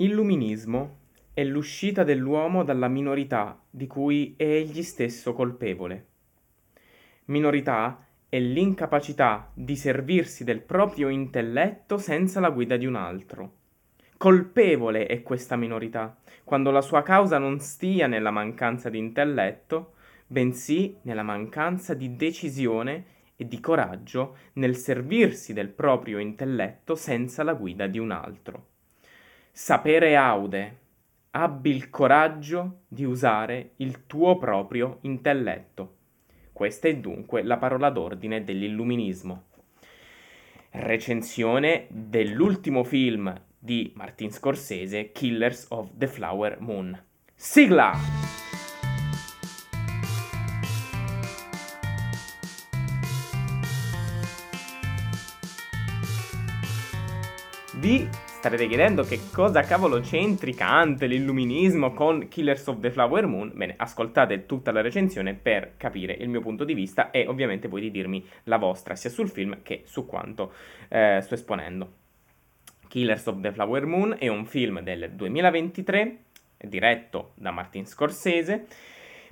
[0.00, 0.96] Illuminismo
[1.34, 6.06] è l'uscita dell'uomo dalla minorità di cui è egli stesso colpevole.
[7.26, 13.52] Minorità è l'incapacità di servirsi del proprio intelletto senza la guida di un altro.
[14.16, 19.92] Colpevole è questa minorità, quando la sua causa non stia nella mancanza di intelletto,
[20.26, 23.04] bensì nella mancanza di decisione
[23.36, 28.69] e di coraggio nel servirsi del proprio intelletto senza la guida di un altro.
[29.52, 30.78] Sapere aude,
[31.32, 35.96] abbi il coraggio di usare il tuo proprio intelletto.
[36.52, 39.44] Questa è dunque la parola d'ordine dell'illuminismo.
[40.70, 46.98] Recensione dell'ultimo film di Martin Scorsese, Killers of the Flower Moon.
[47.34, 47.92] Sigla!
[57.74, 58.08] Vi
[58.40, 63.52] starete chiedendo che cosa cavolo c'entri Kant, l'illuminismo con Killers of the Flower Moon?
[63.54, 67.82] Bene, ascoltate tutta la recensione per capire il mio punto di vista e ovviamente voi
[67.82, 70.54] di dirmi la vostra, sia sul film che su quanto
[70.88, 71.92] eh, sto esponendo.
[72.88, 76.16] Killers of the Flower Moon è un film del 2023
[76.56, 78.66] diretto da Martin Scorsese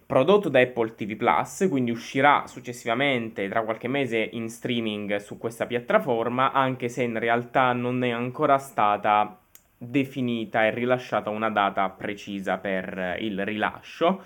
[0.09, 5.67] prodotto da Apple TV Plus, quindi uscirà successivamente tra qualche mese in streaming su questa
[5.67, 9.39] piattaforma, anche se in realtà non è ancora stata
[9.77, 14.25] definita e rilasciata una data precisa per il rilascio.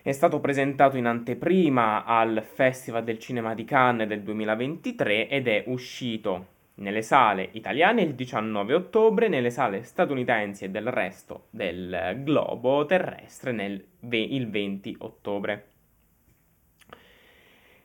[0.00, 5.64] È stato presentato in anteprima al Festival del Cinema di Cannes del 2023 ed è
[5.66, 6.46] uscito
[6.82, 13.52] nelle sale italiane il 19 ottobre, nelle sale statunitensi e del resto del globo terrestre
[13.52, 15.68] nel, il 20 ottobre.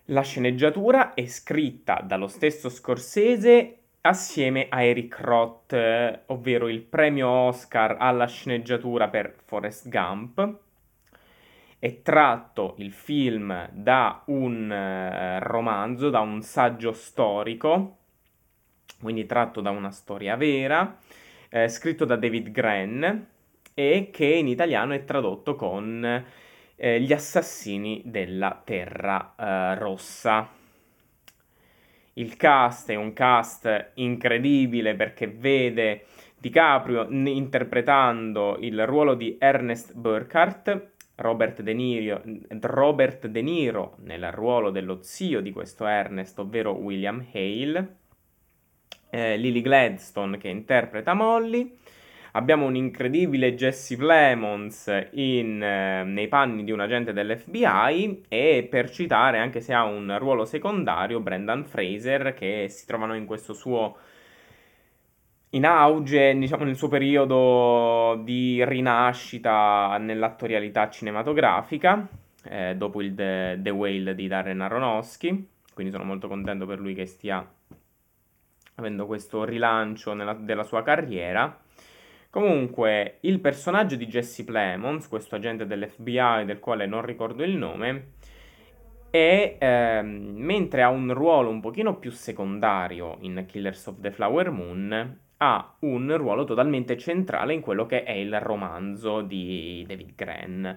[0.06, 7.28] La sceneggiatura è scritta dallo stesso Scorsese assieme a Eric Roth, eh, ovvero il premio
[7.28, 10.60] Oscar alla sceneggiatura per Forrest Gump.
[11.78, 17.97] È tratto il film da un uh, romanzo, da un saggio storico
[19.02, 20.98] quindi tratto da una storia vera,
[21.50, 23.06] eh, scritto da David Grenn
[23.74, 26.26] e che in italiano è tradotto con
[26.76, 30.50] eh, Gli assassini della Terra eh, Rossa.
[32.14, 36.06] Il cast è un cast incredibile perché vede
[36.40, 42.22] DiCaprio interpretando il ruolo di Ernest Burkhardt, Robert De, Niro,
[42.62, 47.96] Robert De Niro nel ruolo dello zio di questo Ernest, ovvero William Hale,
[49.18, 51.76] eh, Lily Gladstone che interpreta Molly.
[52.34, 58.92] Abbiamo un incredibile Jesse Plemons in, eh, nei panni di un agente dell'FBI e per
[58.92, 63.98] citare, anche se ha un ruolo secondario, Brendan Fraser che si trovano in questo suo
[65.52, 72.08] in auge, diciamo nel suo periodo di rinascita nell'attorialità cinematografica,
[72.44, 76.94] eh, dopo il The, The Whale di Darren Aronofsky, quindi sono molto contento per lui
[76.94, 77.48] che stia
[78.78, 81.60] avendo questo rilancio nella, della sua carriera.
[82.30, 88.12] Comunque, il personaggio di Jesse Plemons, questo agente dell'FBI del quale non ricordo il nome,
[89.10, 94.52] è, ehm, mentre ha un ruolo un pochino più secondario in Killers of the Flower
[94.52, 100.68] Moon, ha un ruolo totalmente centrale in quello che è il romanzo di David Grenn,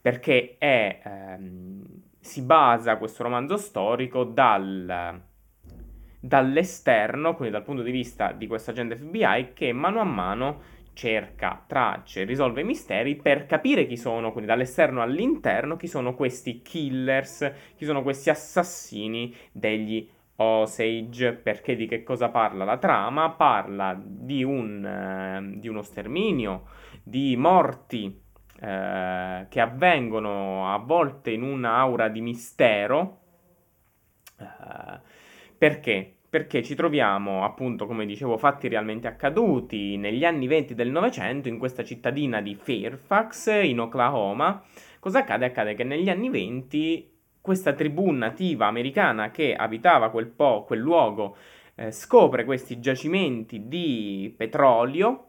[0.00, 1.84] perché è, ehm,
[2.18, 5.34] si basa questo romanzo storico dal
[6.20, 11.62] dall'esterno, quindi dal punto di vista di questo agente FBI che mano a mano cerca
[11.66, 17.84] tracce, risolve misteri per capire chi sono, quindi dall'esterno all'interno, chi sono questi killers, chi
[17.84, 21.32] sono questi assassini degli Osage.
[21.34, 23.30] Perché di che cosa parla la trama?
[23.30, 26.64] Parla di, un, eh, di uno sterminio,
[27.02, 28.22] di morti
[28.60, 33.20] eh, che avvengono a volte in un'aura di mistero.
[34.38, 35.05] Eh,
[35.56, 36.16] perché?
[36.28, 41.56] perché ci troviamo, appunto, come dicevo, fatti realmente accaduti negli anni 20 del Novecento in
[41.56, 44.62] questa cittadina di Fairfax, in Oklahoma.
[44.98, 45.46] Cosa accade?
[45.46, 51.36] Accade che negli anni 20 questa tribù nativa americana che abitava quel, po', quel luogo
[51.76, 55.28] eh, scopre questi giacimenti di petrolio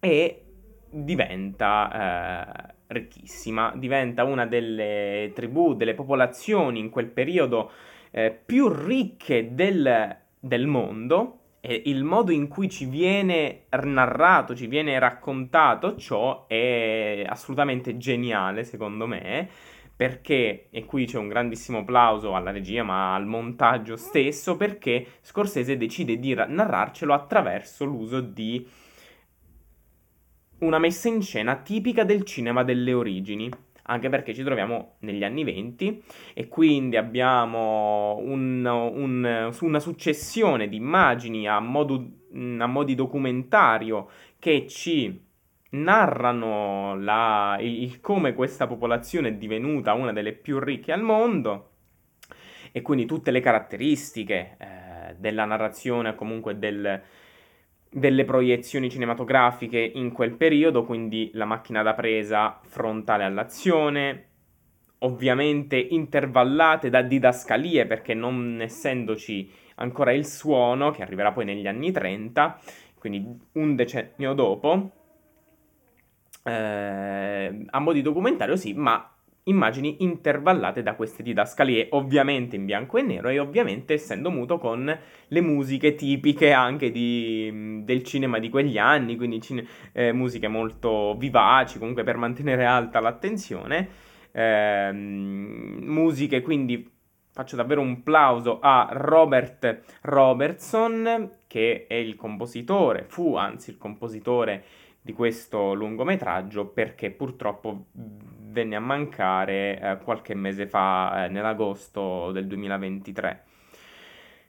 [0.00, 0.44] e
[0.88, 7.70] diventa eh, ricchissima, diventa una delle tribù, delle popolazioni in quel periodo
[8.16, 14.66] eh, più ricche del, del mondo e il modo in cui ci viene narrato, ci
[14.66, 19.46] viene raccontato ciò è assolutamente geniale secondo me
[19.94, 25.76] perché, e qui c'è un grandissimo applauso alla regia ma al montaggio stesso, perché Scorsese
[25.76, 28.66] decide di narrarcelo attraverso l'uso di
[30.58, 33.50] una messa in scena tipica del cinema delle origini,
[33.86, 36.02] anche perché ci troviamo negli anni venti
[36.34, 41.94] e quindi abbiamo un, un, una successione di immagini a, modo,
[42.32, 45.24] a mo' di documentario che ci
[45.70, 51.70] narrano la, il, come questa popolazione è divenuta una delle più ricche al mondo
[52.72, 57.02] e quindi tutte le caratteristiche eh, della narrazione comunque del,
[57.96, 64.26] delle proiezioni cinematografiche in quel periodo, quindi la macchina da presa frontale all'azione,
[64.98, 71.90] ovviamente intervallate da didascalie perché non essendoci ancora il suono, che arriverà poi negli anni
[71.90, 72.60] 30,
[72.98, 74.90] quindi un decennio dopo,
[76.44, 79.10] eh, a mo' di documentario sì, ma
[79.48, 84.98] immagini intervallate da queste didascalie, ovviamente in bianco e nero e ovviamente essendo muto con
[85.28, 91.14] le musiche tipiche anche di, del cinema di quegli anni, quindi cine, eh, musiche molto
[91.16, 93.88] vivaci, comunque per mantenere alta l'attenzione,
[94.32, 96.90] eh, musiche quindi
[97.30, 104.64] faccio davvero un plauso a Robert Robertson che è il compositore, fu anzi il compositore
[105.00, 107.84] di questo lungometraggio perché purtroppo
[108.48, 113.44] venne a mancare eh, qualche mese fa, eh, nell'agosto del 2023.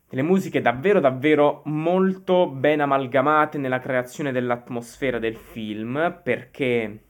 [0.09, 7.03] Delle musiche davvero davvero molto ben amalgamate nella creazione dell'atmosfera del film perché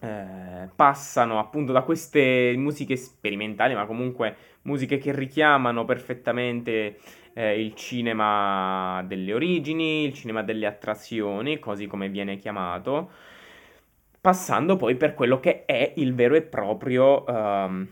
[0.00, 6.96] eh, passano appunto da queste musiche sperimentali ma comunque musiche che richiamano perfettamente
[7.34, 13.10] eh, il cinema delle origini, il cinema delle attrazioni, così come viene chiamato,
[14.24, 17.86] passando poi per quello che è il vero e proprio um,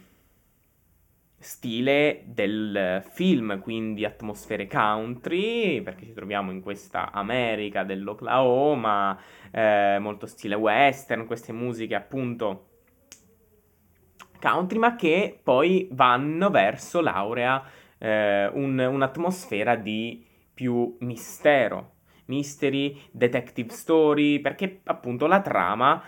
[1.36, 9.20] stile del film, quindi atmosfere country, perché ci troviamo in questa America dell'Oklahoma,
[9.50, 12.68] eh, molto stile western, queste musiche appunto
[14.40, 17.62] country, ma che poi vanno verso l'aurea
[17.98, 26.02] eh, un, un'atmosfera di più mistero, mystery, detective story, perché appunto la trama,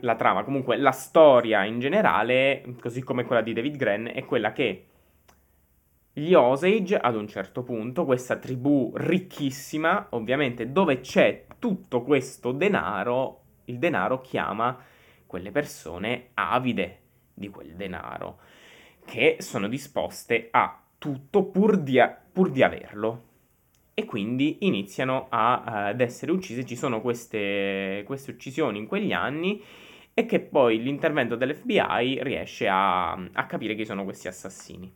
[0.00, 4.52] la trama, comunque la storia in generale, così come quella di David Gren, è quella
[4.52, 4.86] che
[6.16, 13.40] gli Osage, ad un certo punto, questa tribù ricchissima, ovviamente, dove c'è tutto questo denaro,
[13.64, 14.78] il denaro chiama
[15.26, 17.00] quelle persone avide
[17.34, 18.38] di quel denaro,
[19.04, 23.32] che sono disposte a tutto pur di, a- pur di averlo.
[23.94, 26.66] E quindi iniziano a, ad essere uccise.
[26.66, 29.62] Ci sono queste, queste uccisioni in quegli anni
[30.14, 34.92] e che poi l'intervento dell'FBI riesce a, a, capire chi sono questi assassini.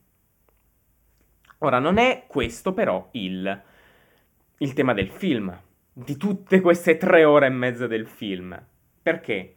[1.58, 3.62] Ora, non è questo però il,
[4.58, 5.60] il, tema del film,
[5.92, 8.60] di tutte queste tre ore e mezza del film,
[9.02, 9.56] perché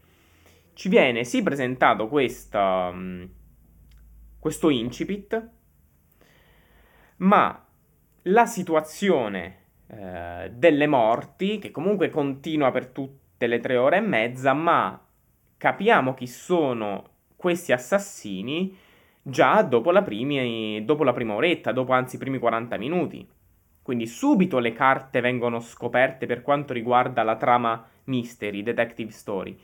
[0.74, 2.92] ci viene sì presentato questa,
[4.40, 5.50] questo incipit,
[7.18, 7.68] ma
[8.24, 9.58] la situazione
[9.88, 15.00] eh, delle morti, che comunque continua per tutte le tre ore e mezza, ma
[15.58, 18.78] capiamo chi sono questi assassini
[19.22, 23.28] già dopo la, primi, dopo la prima oretta, dopo anzi i primi 40 minuti.
[23.82, 29.58] Quindi subito le carte vengono scoperte per quanto riguarda la trama mystery, detective story,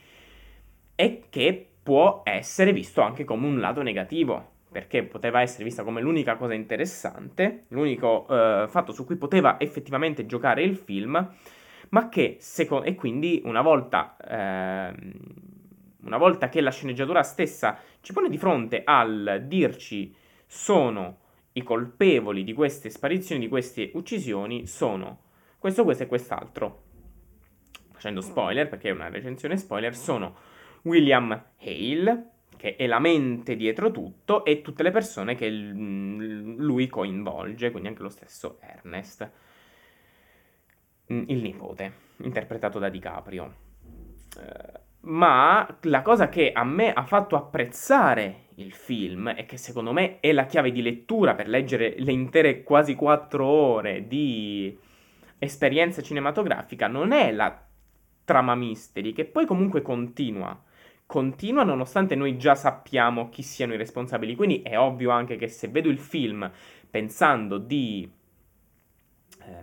[0.96, 6.02] e che può essere visto anche come un lato negativo perché poteva essere vista come
[6.02, 11.34] l'unica cosa interessante, l'unico eh, fatto su cui poteva effettivamente giocare il film,
[11.90, 14.94] ma che seco- e quindi una volta, eh,
[16.04, 20.16] una volta che la sceneggiatura stessa ci pone di fronte al dirci
[20.46, 21.22] sono
[21.54, 25.22] i colpevoli di queste sparizioni, di queste uccisioni, sono
[25.58, 26.84] questo, questo e quest'altro.
[27.94, 30.36] Facendo spoiler, perché è una recensione spoiler, sono
[30.84, 31.32] William
[31.62, 37.88] Hale, che è la mente dietro tutto, e tutte le persone che lui coinvolge, quindi
[37.88, 39.32] anche lo stesso Ernest,
[41.14, 43.54] mm, il nipote, interpretato da DiCaprio.
[44.38, 49.94] Eh, ma la cosa che a me ha fatto apprezzare il film e che secondo
[49.94, 54.78] me è la chiave di lettura per leggere le intere quasi quattro ore di
[55.38, 57.64] esperienza cinematografica non è la
[58.26, 60.60] trama mystery, che poi comunque continua
[61.08, 64.36] continua nonostante noi già sappiamo chi siano i responsabili.
[64.36, 66.52] Quindi è ovvio anche che se vedo il film
[66.90, 68.08] pensando di
[69.42, 69.54] eh,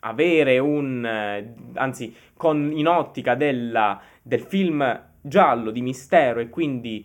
[0.00, 1.04] avere un...
[1.04, 7.04] Eh, anzi, con, in ottica della, del film giallo di mistero e quindi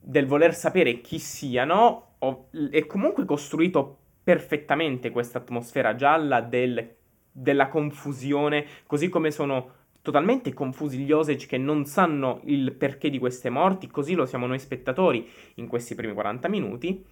[0.00, 6.96] del voler sapere chi siano, ho, è comunque costruito perfettamente questa atmosfera gialla del,
[7.30, 13.18] della confusione, così come sono totalmente confusi gli Osage che non sanno il perché di
[13.18, 17.04] queste morti, così lo siamo noi spettatori in questi primi 40 minuti.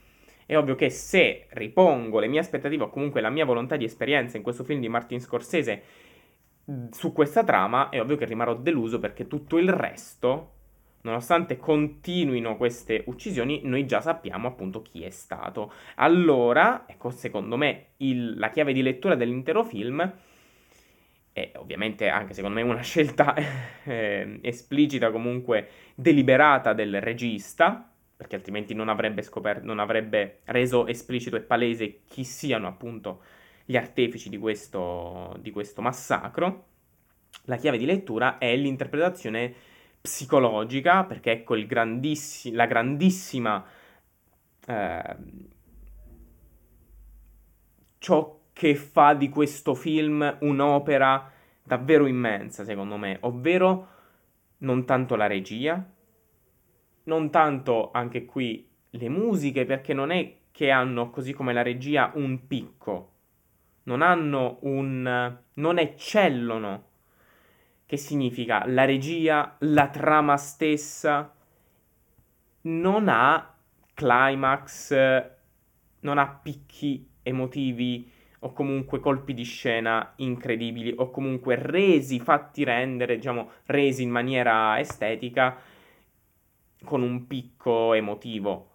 [0.47, 4.37] È ovvio che se ripongo le mie aspettative o comunque la mia volontà di esperienza
[4.37, 5.83] in questo film di Martin Scorsese
[6.91, 10.53] su questa trama, è ovvio che rimarrò deluso perché tutto il resto,
[11.03, 15.73] nonostante continuino queste uccisioni, noi già sappiamo appunto chi è stato.
[15.97, 20.13] Allora, ecco, secondo me il, la chiave di lettura dell'intero film
[21.37, 23.35] è ovviamente anche secondo me una scelta
[23.85, 31.37] eh, esplicita, comunque deliberata del regista, perché altrimenti non avrebbe, scoperto, non avrebbe reso esplicito
[31.37, 33.23] e palese chi siano appunto
[33.67, 36.65] gli artefici di questo, di questo massacro.
[37.45, 39.53] La chiave di lettura è l'interpretazione
[40.01, 43.65] psicologica, perché ecco grandissi- la grandissima...
[44.67, 45.17] Eh,
[47.99, 51.31] ciò che fa di questo film un'opera
[51.63, 53.89] davvero immensa, secondo me, ovvero
[54.59, 55.87] non tanto la regia,
[57.03, 62.13] non tanto anche qui le musiche, perché non è che hanno, così come la regia,
[62.15, 63.11] un picco,
[63.83, 65.37] non hanno un...
[65.53, 66.85] non eccellono.
[67.85, 68.65] Che significa?
[68.67, 71.31] La regia, la trama stessa,
[72.63, 73.55] non ha
[73.93, 74.97] climax,
[76.01, 83.17] non ha picchi emotivi o comunque colpi di scena incredibili o comunque resi, fatti rendere,
[83.17, 85.57] diciamo, resi in maniera estetica
[86.85, 88.71] con un picco emotivo.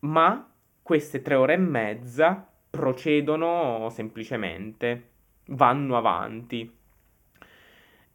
[0.00, 0.50] Ma
[0.82, 5.08] queste tre ore e mezza procedono semplicemente,
[5.46, 6.70] vanno avanti.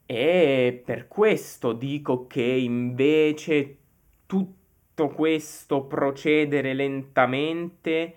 [0.05, 3.77] E per questo dico che invece
[4.25, 8.15] tutto questo procedere lentamente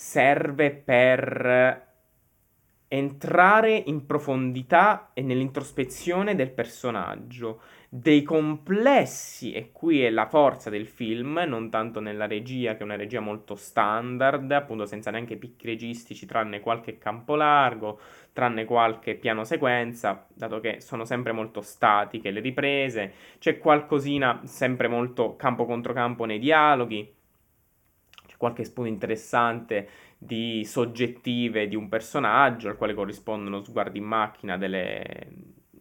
[0.00, 1.86] serve per
[2.86, 10.86] entrare in profondità e nell'introspezione del personaggio, dei complessi, e qui è la forza del
[10.86, 15.66] film, non tanto nella regia, che è una regia molto standard, appunto senza neanche picchi
[15.66, 17.98] registici, tranne qualche campo largo,
[18.32, 24.86] tranne qualche piano sequenza, dato che sono sempre molto statiche le riprese, c'è qualcosina sempre
[24.86, 27.16] molto campo contro campo nei dialoghi,
[28.38, 35.28] qualche spunto interessante di soggettive di un personaggio al quale corrispondono sguardi in macchina delle,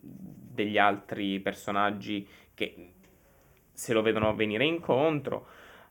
[0.02, 2.94] degli altri personaggi che
[3.72, 5.48] se lo vedono venire incontro.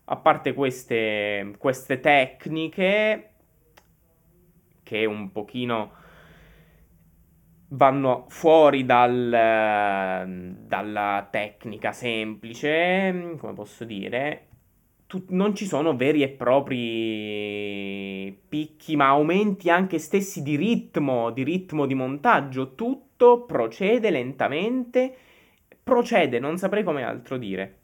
[0.08, 3.30] A parte queste, queste tecniche
[4.82, 5.92] che un pochino
[7.68, 14.49] vanno fuori dal, dalla tecnica semplice, come posso dire,
[15.25, 16.76] tu, non ci sono veri e propri
[18.49, 22.75] picchi, ma aumenti anche stessi di ritmo, di ritmo di montaggio.
[22.75, 25.14] Tutto procede lentamente,
[25.82, 27.78] procede, non saprei come altro dire.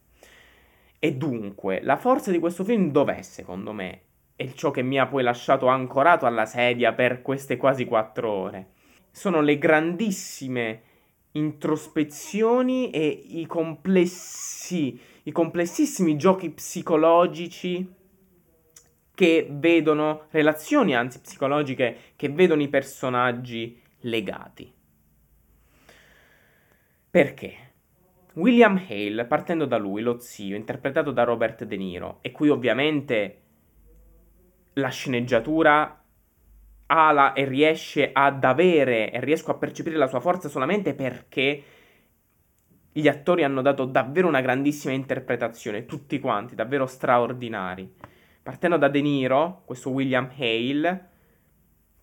[0.98, 4.00] E dunque, la forza di questo film dov'è, secondo me?
[4.36, 8.68] E ciò che mi ha poi lasciato ancorato alla sedia per queste quasi quattro ore.
[9.10, 10.82] Sono le grandissime
[11.32, 18.00] introspezioni e i complessi i complessissimi giochi psicologici
[19.14, 24.72] che vedono, relazioni anzi psicologiche, che vedono i personaggi legati.
[27.10, 27.54] Perché?
[28.34, 33.40] William Hale, partendo da lui, lo zio, interpretato da Robert De Niro, e qui ovviamente
[34.74, 36.02] la sceneggiatura
[36.86, 41.62] ala e riesce ad avere e riesco a percepire la sua forza solamente perché
[42.92, 47.90] gli attori hanno dato davvero una grandissima interpretazione, tutti quanti, davvero straordinari.
[48.42, 51.08] Partendo da De Niro, questo William Hale,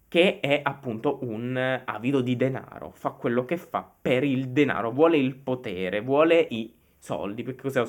[0.08, 5.18] che è appunto un avido di denaro, fa quello che fa per il denaro, vuole
[5.18, 7.86] il potere, vuole i soldi, perché cos'è,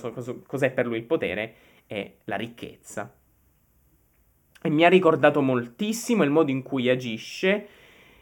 [0.47, 1.55] cos'è per lui il potere?
[1.87, 3.15] È la ricchezza.
[4.63, 7.67] E mi ha ricordato moltissimo il modo in cui agisce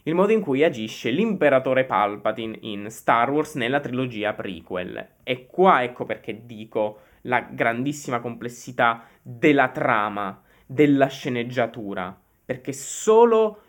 [0.04, 5.08] il modo in cui agisce l'imperatore Palpatine in Star Wars nella trilogia prequel.
[5.22, 13.62] E qua ecco perché dico la grandissima complessità della trama, della sceneggiatura, perché solo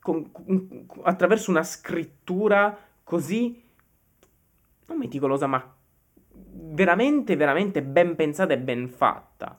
[0.00, 0.30] con,
[1.02, 3.62] attraverso una scrittura così
[4.86, 5.74] non meticolosa, ma
[6.30, 9.58] veramente, veramente ben pensata e ben fatta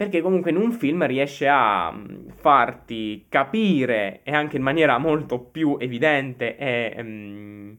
[0.00, 5.38] perché comunque in un film riesce a mm, farti capire e anche in maniera molto
[5.38, 7.76] più evidente e um,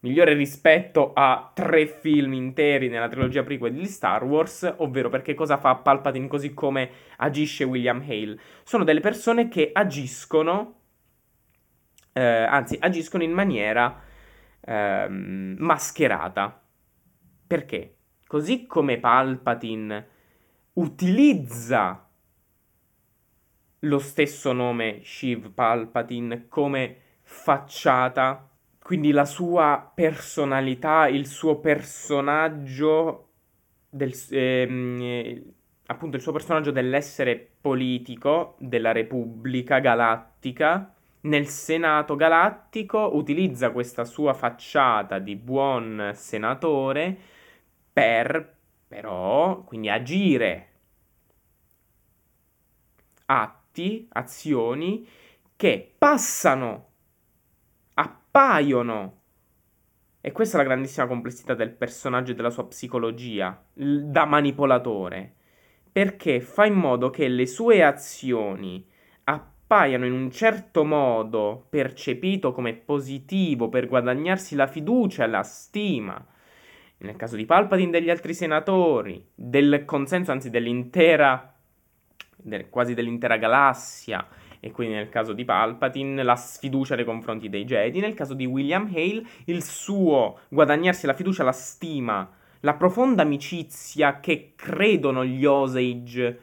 [0.00, 5.56] migliore rispetto a tre film interi nella trilogia prequel di Star Wars, ovvero perché cosa
[5.56, 8.40] fa Palpatine così come agisce William Hale.
[8.64, 10.80] Sono delle persone che agiscono,
[12.12, 14.02] eh, anzi agiscono in maniera
[14.62, 16.60] ehm, mascherata.
[17.46, 17.94] Perché?
[18.26, 20.08] Così come Palpatine
[20.74, 22.08] utilizza
[23.80, 28.48] lo stesso nome Shiv Palpatine come facciata,
[28.80, 33.28] quindi la sua personalità, il suo personaggio
[33.88, 35.42] del, ehm,
[35.86, 44.34] appunto il suo personaggio dell'essere politico della Repubblica Galattica nel Senato Galattico utilizza questa sua
[44.34, 47.16] facciata di buon senatore
[47.92, 48.56] per
[48.92, 50.68] però quindi agire.
[53.24, 55.08] Atti, azioni
[55.56, 56.88] che passano,
[57.94, 59.20] appaiono.
[60.20, 65.36] E questa è la grandissima complessità del personaggio e della sua psicologia, da manipolatore,
[65.90, 68.86] perché fa in modo che le sue azioni
[69.24, 76.26] appaiano in un certo modo percepito come positivo per guadagnarsi la fiducia e la stima.
[77.02, 81.52] Nel caso di Palpatine degli altri senatori, del consenso anzi dell'intera,
[82.36, 84.26] del, quasi dell'intera galassia,
[84.60, 88.46] e quindi nel caso di Palpatine la sfiducia nei confronti dei Jedi, nel caso di
[88.46, 92.30] William Hale il suo guadagnarsi la fiducia, la stima,
[92.60, 96.40] la profonda amicizia che credono gli Osage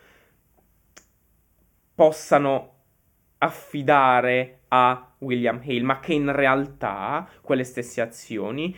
[1.95, 2.73] possano
[3.37, 8.75] affidare a William Hale, ma che in realtà quelle stesse azioni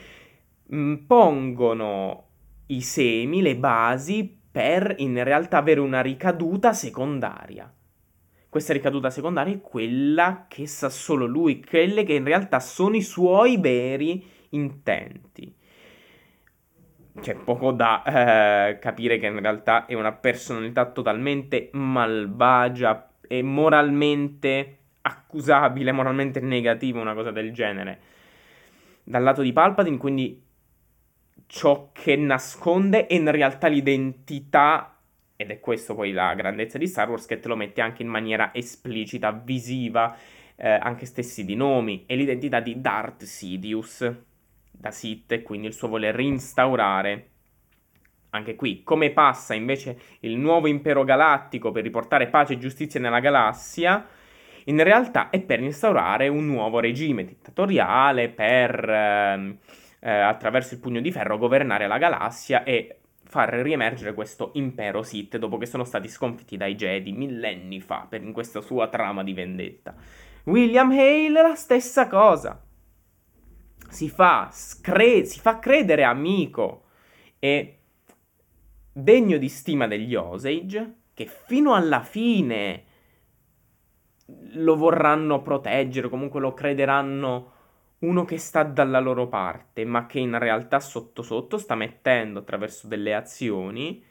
[1.07, 2.27] pongono
[2.67, 7.71] i semi, le basi per in realtà avere una ricaduta secondaria
[8.51, 13.01] questa ricaduta secondaria è quella che sa solo lui, quelle che in realtà sono i
[13.01, 15.55] suoi veri intenti.
[17.17, 24.79] C'è poco da eh, capire che in realtà è una personalità totalmente malvagia e moralmente
[24.99, 27.99] accusabile, moralmente negativa, una cosa del genere.
[29.01, 30.43] Dal lato di Palpatine, quindi
[31.51, 34.95] ciò che nasconde è in realtà l'identità
[35.35, 38.07] ed è questo poi la grandezza di Star Wars che te lo mette anche in
[38.07, 40.15] maniera esplicita, visiva,
[40.55, 44.09] eh, anche stessi di nomi, e l'identità di Darth Sidious,
[44.71, 47.27] da Sith, e quindi il suo voler instaurare
[48.29, 53.19] anche qui, come passa invece il nuovo impero galattico per riportare pace e giustizia nella
[53.19, 54.07] galassia,
[54.65, 59.57] in realtà è per instaurare un nuovo regime dittatoriale, per eh,
[60.01, 65.37] eh, attraverso il pugno di ferro governare la galassia e far riemergere questo impero Sith
[65.37, 69.33] dopo che sono stati sconfitti dai Jedi millenni fa per, in questa sua trama di
[69.33, 69.95] vendetta.
[70.45, 72.61] William Hale la stessa cosa.
[73.87, 76.85] Si fa, scre- si fa credere amico
[77.37, 77.77] e
[78.91, 82.85] degno di stima degli Osage che fino alla fine
[84.53, 87.51] lo vorranno proteggere, comunque lo crederanno
[88.01, 92.87] uno che sta dalla loro parte, ma che in realtà sotto sotto sta mettendo attraverso
[92.87, 94.03] delle azioni,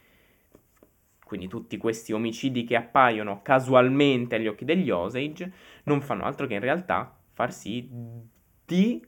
[1.24, 5.52] quindi tutti questi omicidi che appaiono casualmente agli occhi degli Osage,
[5.84, 7.88] non fanno altro che in realtà far sì
[8.64, 9.04] di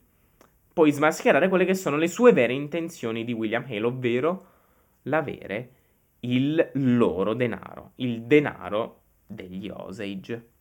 [0.72, 4.46] poi smascherare quelle che sono le sue vere intenzioni di William Hale, ovvero
[5.02, 5.70] l'avere
[6.20, 10.51] il loro denaro, il denaro degli Osage.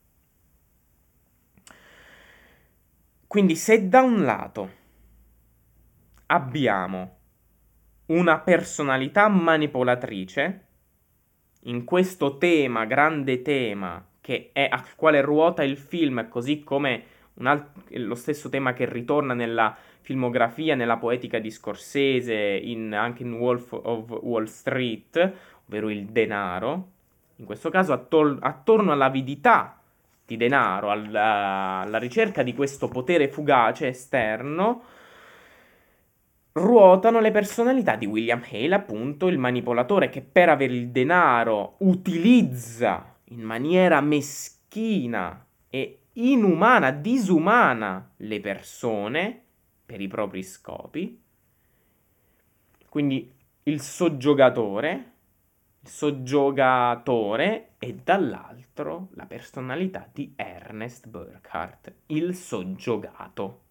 [3.31, 4.69] Quindi se da un lato
[6.25, 7.19] abbiamo
[8.07, 10.65] una personalità manipolatrice,
[11.61, 17.03] in questo tema, grande tema, che è al quale ruota il film, così come
[17.35, 23.31] alt- lo stesso tema che ritorna nella filmografia, nella poetica di Scorsese, in, anche in
[23.31, 25.33] Wolf of Wall Street,
[25.67, 26.89] ovvero il denaro,
[27.37, 29.80] in questo caso attor- attorno all'avidità
[30.25, 34.83] di denaro, alla, alla ricerca di questo potere fugace esterno,
[36.53, 43.15] ruotano le personalità di William Hale, appunto il manipolatore che per avere il denaro utilizza
[43.25, 49.43] in maniera meschina e inumana, disumana le persone
[49.85, 51.21] per i propri scopi.
[52.89, 55.10] Quindi il soggiogatore
[55.83, 63.61] il soggiogatore e dall'altro la personalità di Ernest Burkhardt, il soggiogato.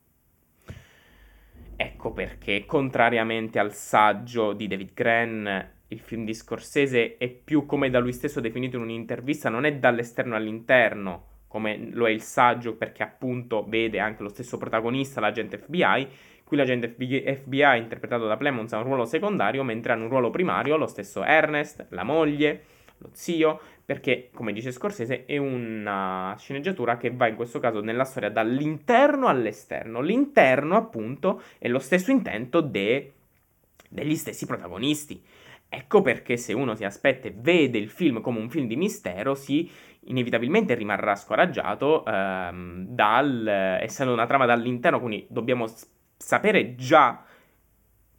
[1.76, 7.90] Ecco perché, contrariamente al saggio di David Gren, il film di Scorsese è più come
[7.90, 12.76] da lui stesso definito in un'intervista, non è dall'esterno all'interno, come lo è il saggio
[12.76, 16.08] perché appunto vede anche lo stesso protagonista, l'agente FBI,
[16.50, 20.76] Qui l'agente FBI interpretato da Plemons ha un ruolo secondario, mentre hanno un ruolo primario
[20.76, 22.64] lo stesso Ernest, la moglie,
[22.98, 28.02] lo zio, perché, come dice Scorsese, è una sceneggiatura che va in questo caso nella
[28.02, 30.00] storia dall'interno all'esterno.
[30.00, 33.12] L'interno, appunto, è lo stesso intento de-
[33.88, 35.22] degli stessi protagonisti.
[35.68, 39.36] Ecco perché se uno si aspetta e vede il film come un film di mistero,
[39.36, 45.68] si inevitabilmente rimarrà scoraggiato ehm, dal, essendo una trama dall'interno, quindi dobbiamo
[46.22, 47.24] sapere già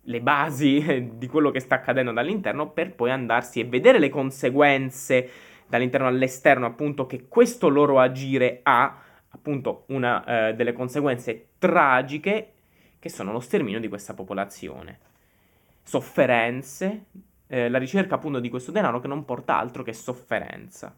[0.06, 5.30] le basi di quello che sta accadendo dall'interno per poi andarsi e vedere le conseguenze
[5.68, 12.52] dall'interno all'esterno, appunto, che questo loro agire ha, appunto, una eh, delle conseguenze tragiche
[13.00, 15.00] che sono lo sterminio di questa popolazione.
[15.82, 17.06] Sofferenze,
[17.48, 20.94] eh, la ricerca appunto di questo denaro che non porta altro che sofferenza.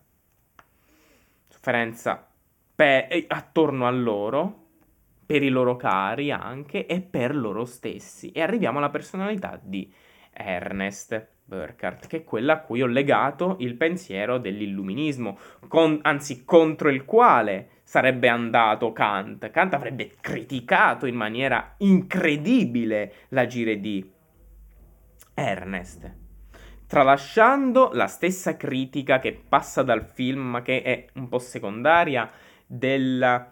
[1.50, 2.28] Sofferenza
[2.74, 4.63] per, eh, attorno a loro,
[5.34, 8.30] per i loro cari anche e per loro stessi.
[8.30, 9.92] E arriviamo alla personalità di
[10.32, 16.90] Ernest Burkhardt, che è quella a cui ho legato il pensiero dell'illuminismo, con, anzi contro
[16.90, 19.50] il quale sarebbe andato Kant.
[19.50, 24.08] Kant avrebbe criticato in maniera incredibile l'agire di
[25.34, 26.22] Ernest
[26.86, 32.30] tralasciando la stessa critica che passa dal film, ma che è un po' secondaria,
[32.68, 33.52] della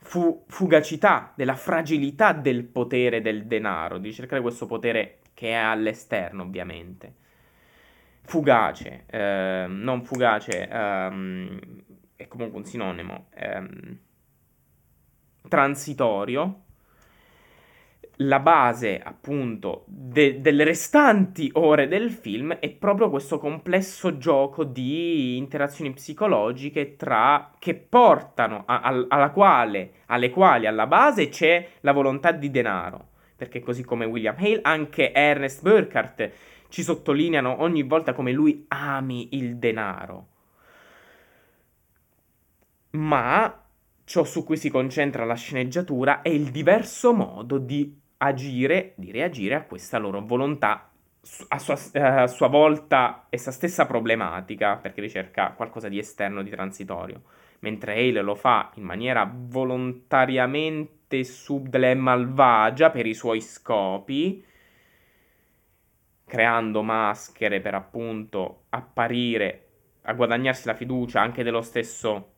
[0.00, 6.42] fu- fugacità, della fragilità del potere del denaro, di cercare questo potere che è all'esterno,
[6.42, 7.14] ovviamente.
[8.22, 11.58] Fugace, eh, non fugace, ehm,
[12.16, 13.98] è comunque un sinonimo, ehm,
[15.48, 16.64] transitorio,
[18.22, 25.36] la base appunto de- delle restanti ore del film è proprio questo complesso gioco di
[25.36, 31.92] interazioni psicologiche tra che portano a- a- alla quale, alle quali alla base c'è la
[31.92, 33.08] volontà di denaro.
[33.36, 36.30] Perché così come William Hale anche Ernest Burkhardt
[36.68, 40.26] ci sottolineano ogni volta come lui ami il denaro.
[42.90, 43.64] Ma
[44.04, 49.54] ciò su cui si concentra la sceneggiatura è il diverso modo di agire, di reagire
[49.54, 50.90] a questa loro volontà,
[51.48, 51.78] a sua,
[52.22, 57.22] a sua volta essa stessa problematica, perché ricerca qualcosa di esterno, di transitorio,
[57.60, 64.44] mentre Hale lo fa in maniera volontariamente subdole e malvagia per i suoi scopi,
[66.26, 69.66] creando maschere per appunto apparire,
[70.02, 72.32] a guadagnarsi la fiducia anche dello stesso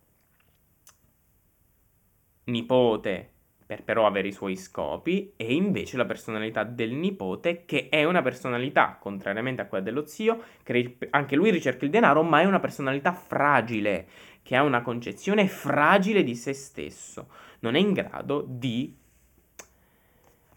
[2.44, 3.31] nipote
[3.76, 8.22] per però avere i suoi scopi, e invece la personalità del nipote, che è una
[8.22, 12.60] personalità, contrariamente a quella dello zio, che anche lui ricerca il denaro, ma è una
[12.60, 14.06] personalità fragile,
[14.42, 17.28] che ha una concezione fragile di se stesso,
[17.60, 18.96] non è in grado di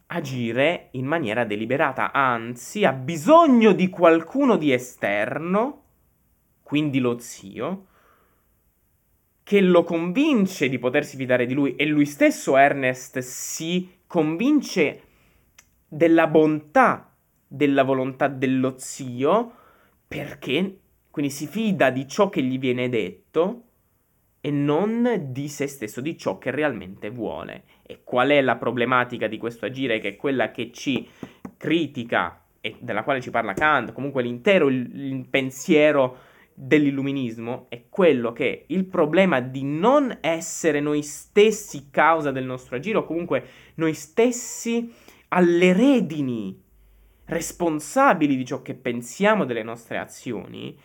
[0.08, 5.84] agire in maniera deliberata, anzi ha bisogno di qualcuno di esterno,
[6.64, 7.88] quindi lo zio,
[9.46, 15.02] che lo convince di potersi fidare di lui e lui stesso Ernest si convince
[15.88, 17.16] della bontà
[17.48, 19.54] della volontà dello zio
[20.08, 20.80] perché
[21.12, 23.62] quindi si fida di ciò che gli viene detto
[24.42, 27.66] e non di se stesso, di ciò che realmente vuole.
[27.84, 31.08] E qual è la problematica di questo agire che è quella che ci
[31.56, 36.18] critica e della quale ci parla Kant, comunque l'intero il, il pensiero
[36.58, 43.00] dell'illuminismo è quello che il problema di non essere noi stessi causa del nostro agire
[43.00, 44.90] o comunque noi stessi
[45.28, 46.64] alle redini
[47.26, 50.78] responsabili di ciò che pensiamo delle nostre azioni,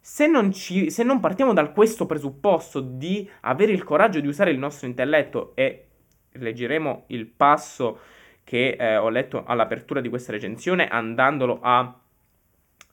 [0.00, 4.52] se non, ci, se non partiamo da questo presupposto di avere il coraggio di usare
[4.52, 5.86] il nostro intelletto e
[6.32, 7.98] leggeremo il passo
[8.44, 12.00] che eh, ho letto all'apertura di questa recensione andandolo a,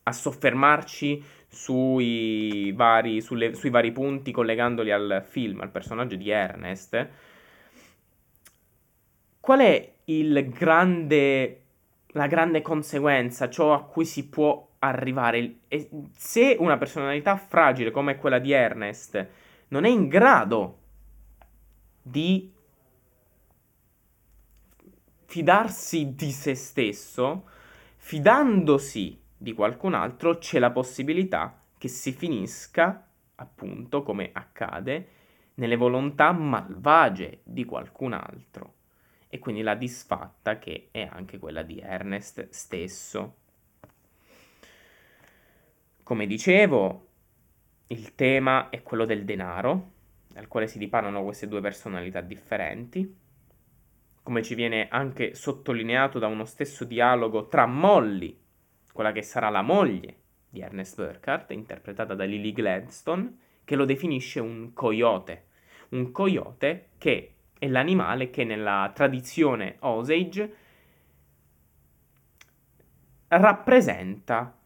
[0.04, 1.24] a soffermarci
[1.56, 7.08] sui vari, sulle, sui vari punti collegandoli al film, al personaggio di Ernest,
[9.39, 11.62] qual è il grande,
[12.08, 15.60] la grande conseguenza, ciò a cui si può arrivare?
[15.70, 19.28] E se una personalità fragile come quella di Ernest
[19.70, 20.80] non è in grado
[22.02, 22.52] di
[25.26, 27.48] fidarsi di se stesso,
[27.96, 35.08] fidandosi di qualcun altro, c'è la possibilità che si finisca, appunto, come accade,
[35.56, 38.74] nelle volontà malvagie di qualcun altro.
[39.28, 43.36] E quindi la disfatta che è anche quella di Ernest stesso.
[46.04, 47.08] Come dicevo,
[47.88, 49.91] il tema è quello del denaro,
[50.28, 53.24] dal quale si dipanano queste due personalità differenti,
[54.24, 58.44] come ci viene anche sottolineato da uno stesso dialogo tra Molly
[58.95, 60.15] quella che sarà la moglie
[60.47, 65.47] di Ernest Burkhardt, interpretata da Lily Gladstone, che lo definisce un coyote.
[65.89, 70.55] Un coyote che è l'animale che nella tradizione Osage
[73.27, 74.58] rappresenta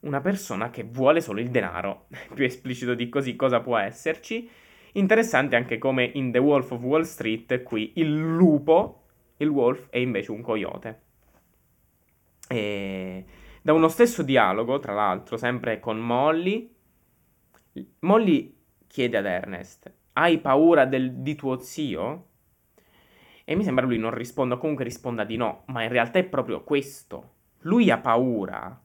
[0.00, 2.06] una persona che vuole solo il denaro.
[2.32, 4.48] Più esplicito di così cosa può esserci?
[4.92, 9.02] Interessante anche come in The Wolf of Wall Street qui il lupo,
[9.36, 11.00] il wolf, è invece un coyote.
[12.48, 13.24] E
[13.66, 16.72] da uno stesso dialogo, tra l'altro, sempre con Molly,
[17.98, 22.26] Molly chiede ad Ernest, hai paura del, di tuo zio?
[23.44, 26.62] E mi sembra lui non risponda, comunque risponda di no, ma in realtà è proprio
[26.62, 27.32] questo.
[27.62, 28.80] Lui ha paura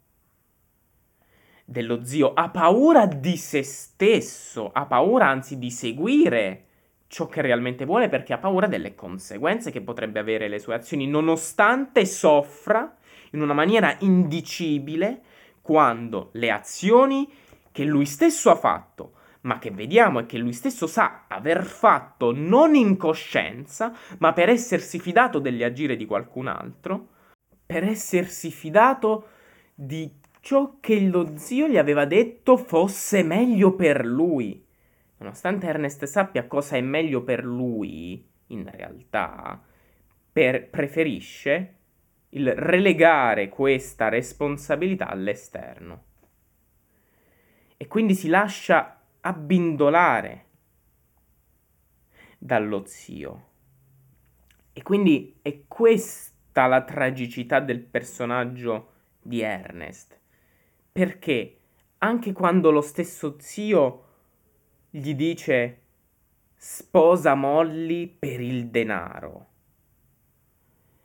[1.64, 6.66] dello zio, ha paura di se stesso, ha paura anzi di seguire
[7.06, 11.06] ciò che realmente vuole perché ha paura delle conseguenze che potrebbe avere le sue azioni,
[11.06, 12.96] nonostante soffra
[13.32, 15.22] in una maniera indicibile
[15.62, 17.30] quando le azioni
[17.72, 22.32] che lui stesso ha fatto, ma che vediamo e che lui stesso sa aver fatto
[22.34, 27.08] non in coscienza, ma per essersi fidato delle agire di qualcun altro,
[27.66, 29.28] per essersi fidato
[29.74, 34.64] di ciò che lo zio gli aveva detto fosse meglio per lui.
[35.18, 39.62] Nonostante Ernest sappia cosa è meglio per lui, in realtà,
[40.32, 41.76] per, preferisce
[42.32, 46.04] il relegare questa responsabilità all'esterno.
[47.78, 50.46] E quindi si lascia abbindolare
[52.38, 53.50] dallo zio.
[54.74, 58.90] E quindi è questa la tragicità del personaggio
[59.22, 60.20] di Ernest
[60.92, 61.58] perché
[62.00, 64.06] anche quando lo stesso zio
[64.90, 65.80] gli dice
[66.56, 69.48] sposa Molly per il denaro,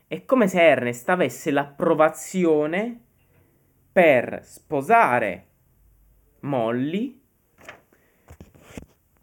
[0.09, 3.01] è come se Ernest avesse l'approvazione
[3.93, 5.47] per sposare
[6.41, 7.21] Molly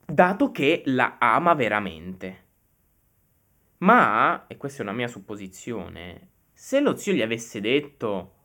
[0.06, 2.41] dato che la ama veramente.
[3.78, 8.36] Ma, e questa è una mia supposizione, se lo zio gli avesse detto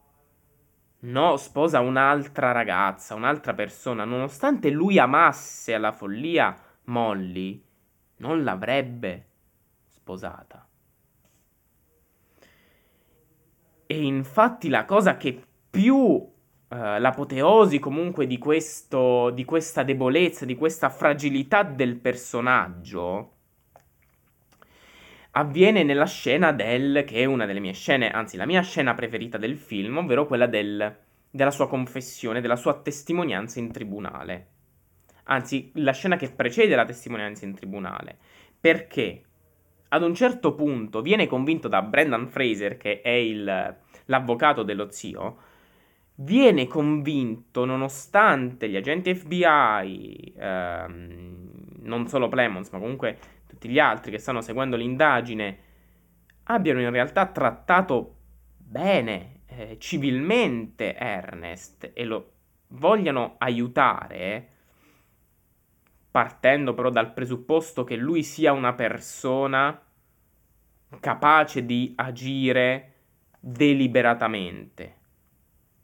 [1.00, 7.64] No, sposa un'altra ragazza, un'altra persona, nonostante lui amasse alla follia Molly,
[8.16, 9.28] non l'avrebbe
[9.86, 10.67] sposata.
[13.90, 16.36] E infatti la cosa che più
[16.70, 23.32] Uh, l'apoteosi comunque di, questo, di questa debolezza, di questa fragilità del personaggio,
[25.30, 29.38] avviene nella scena del, che è una delle mie scene, anzi la mia scena preferita
[29.38, 30.94] del film, ovvero quella del,
[31.30, 34.48] della sua confessione, della sua testimonianza in tribunale.
[35.24, 38.18] Anzi, la scena che precede la testimonianza in tribunale.
[38.60, 39.22] Perché
[39.88, 45.36] ad un certo punto viene convinto da Brendan Fraser, che è il, l'avvocato dello zio,
[46.16, 51.50] viene convinto, nonostante gli agenti FBI, ehm,
[51.82, 55.66] non solo Plemons, ma comunque tutti gli altri che stanno seguendo l'indagine
[56.44, 58.16] abbiano in realtà trattato
[58.56, 62.32] bene, eh, civilmente Ernest e lo
[62.68, 64.48] vogliano aiutare,
[66.10, 69.80] partendo però dal presupposto che lui sia una persona
[71.00, 72.92] capace di agire
[73.38, 74.94] deliberatamente,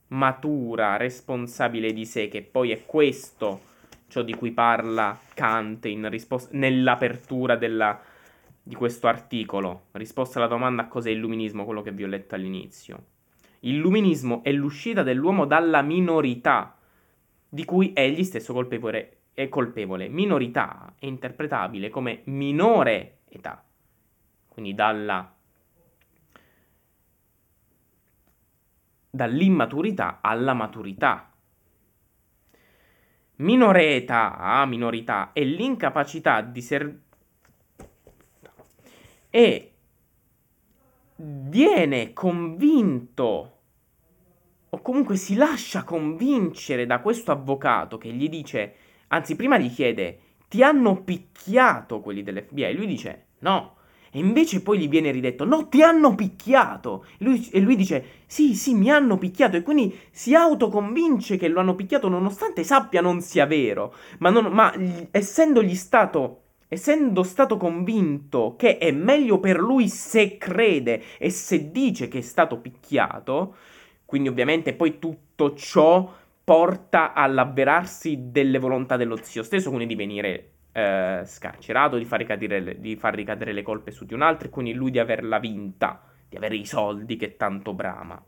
[0.08, 3.72] matura, responsabile di sé, che poi è questo
[4.08, 8.00] ciò di cui parla Kant risposta, nell'apertura della,
[8.62, 13.06] di questo articolo, risposta alla domanda cos'è illuminismo, quello che vi ho letto all'inizio.
[13.60, 16.76] Illuminismo è l'uscita dell'uomo dalla minorità,
[17.48, 20.08] di cui egli stesso colpevole, è colpevole.
[20.08, 23.62] Minorità è interpretabile come minore età,
[24.48, 25.34] quindi dalla,
[29.10, 31.30] dall'immaturità alla maturità,
[33.36, 37.02] minore età, minorità, e l'incapacità di servire
[39.34, 39.72] e
[41.16, 43.58] viene convinto
[44.68, 48.74] o comunque si lascia convincere da questo avvocato che gli dice,
[49.14, 52.74] anzi prima gli chiede, ti hanno picchiato quelli dell'FBI?
[52.74, 53.74] Lui dice, no,
[54.16, 57.04] e invece poi gli viene ridetto: No, ti hanno picchiato!
[57.18, 59.56] E lui, e lui, dice: Sì, sì, mi hanno picchiato.
[59.56, 63.92] E quindi si autoconvince che lo hanno picchiato, nonostante sappia non sia vero.
[64.18, 64.72] Ma, non, ma
[65.10, 66.42] essendogli stato.
[66.68, 72.22] Essendo stato convinto che è meglio per lui se crede e se dice che è
[72.22, 73.54] stato picchiato,
[74.04, 76.12] quindi ovviamente poi tutto ciò
[76.44, 82.80] porta all'avverarsi delle volontà dello zio stesso, quindi di venire eh, scarcerato, di far, ricadere,
[82.80, 86.02] di far ricadere le colpe su di un altro e quindi lui di averla vinta,
[86.28, 88.22] di avere i soldi che tanto brama.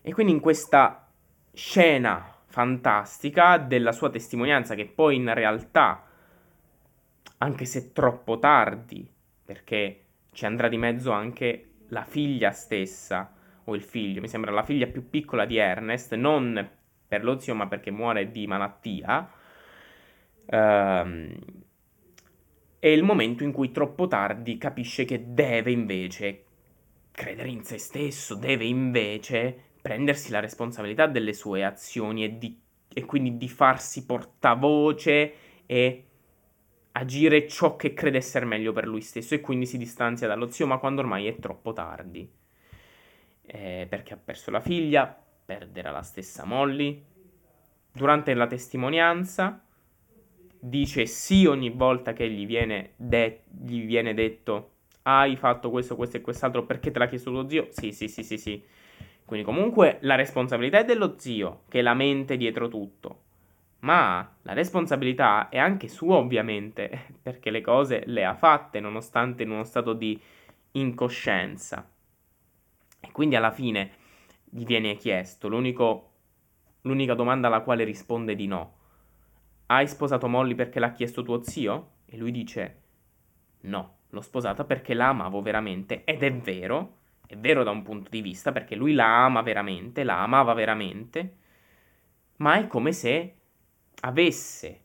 [0.00, 1.10] E quindi in questa
[1.52, 6.04] scena fantastica della sua testimonianza che poi in realtà,
[7.38, 9.10] anche se troppo tardi,
[9.44, 13.32] perché ci andrà di mezzo anche la figlia stessa,
[13.64, 16.70] o il figlio, mi sembra la figlia più piccola di Ernest, non
[17.06, 19.30] per lo zio ma perché muore di malattia,
[20.46, 21.34] ehm,
[22.78, 26.44] è il momento in cui troppo tardi capisce che deve invece
[27.12, 32.60] credere in se stesso, deve invece prendersi la responsabilità delle sue azioni e, di,
[32.92, 35.34] e quindi di farsi portavoce
[35.66, 36.04] e
[36.92, 40.66] agire ciò che crede essere meglio per lui stesso e quindi si distanzia dallo zio,
[40.66, 42.28] ma quando ormai è troppo tardi.
[43.46, 47.02] Eh, perché ha perso la figlia, perderà la stessa Molly.
[47.92, 49.62] Durante la testimonianza
[50.58, 54.70] dice sì ogni volta che gli viene, de- gli viene detto
[55.02, 57.68] hai fatto questo, questo e quest'altro perché te l'ha chiesto tuo zio?
[57.70, 58.64] Sì, sì, sì, sì, sì.
[59.24, 63.20] Quindi comunque la responsabilità è dello zio, che è la mente dietro tutto.
[63.80, 69.50] Ma la responsabilità è anche sua, ovviamente, perché le cose le ha fatte nonostante in
[69.50, 70.18] uno stato di
[70.72, 71.86] incoscienza.
[73.04, 73.90] E quindi alla fine
[74.44, 78.76] gli viene chiesto l'unica domanda alla quale risponde di no.
[79.66, 81.90] Hai sposato Molly perché l'ha chiesto tuo zio?
[82.06, 82.82] E lui dice
[83.62, 86.04] no, l'ho sposata perché la amavo veramente.
[86.04, 90.02] Ed è vero, è vero da un punto di vista, perché lui la ama veramente,
[90.02, 91.36] la amava veramente,
[92.36, 93.34] ma è come se
[94.00, 94.80] avesse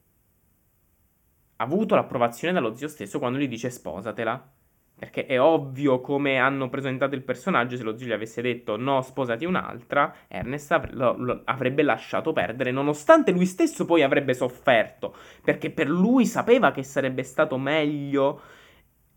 [1.58, 4.53] avuto l'approvazione dallo zio stesso quando gli dice sposatela.
[4.99, 9.01] Perché è ovvio come hanno presentato il personaggio, se lo zio gli avesse detto no,
[9.01, 15.15] sposati un'altra, Ernest avre- lo, lo avrebbe lasciato perdere, nonostante lui stesso poi avrebbe sofferto,
[15.41, 18.41] perché per lui sapeva che sarebbe stato meglio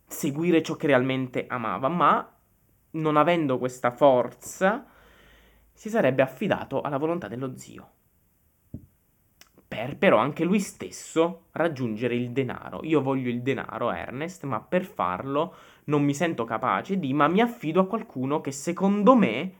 [0.06, 2.32] seguire ciò che realmente amava, ma
[2.92, 4.86] non avendo questa forza
[5.72, 7.90] si sarebbe affidato alla volontà dello zio
[9.72, 12.80] per però anche lui stesso raggiungere il denaro.
[12.84, 17.40] Io voglio il denaro, Ernest, ma per farlo non mi sento capace di, ma mi
[17.40, 19.52] affido a qualcuno che secondo me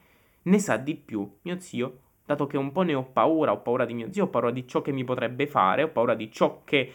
[0.43, 1.29] ne sa di più.
[1.41, 4.29] Mio zio, dato che un po' ne ho paura, ho paura di mio zio, ho
[4.29, 6.91] paura di ciò che mi potrebbe fare, ho paura di ciò che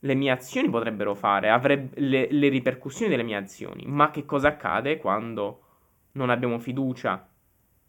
[0.00, 3.84] le mie azioni potrebbero fare, avreb- le, le ripercussioni delle mie azioni.
[3.86, 5.62] Ma che cosa accade quando
[6.12, 7.26] non abbiamo fiducia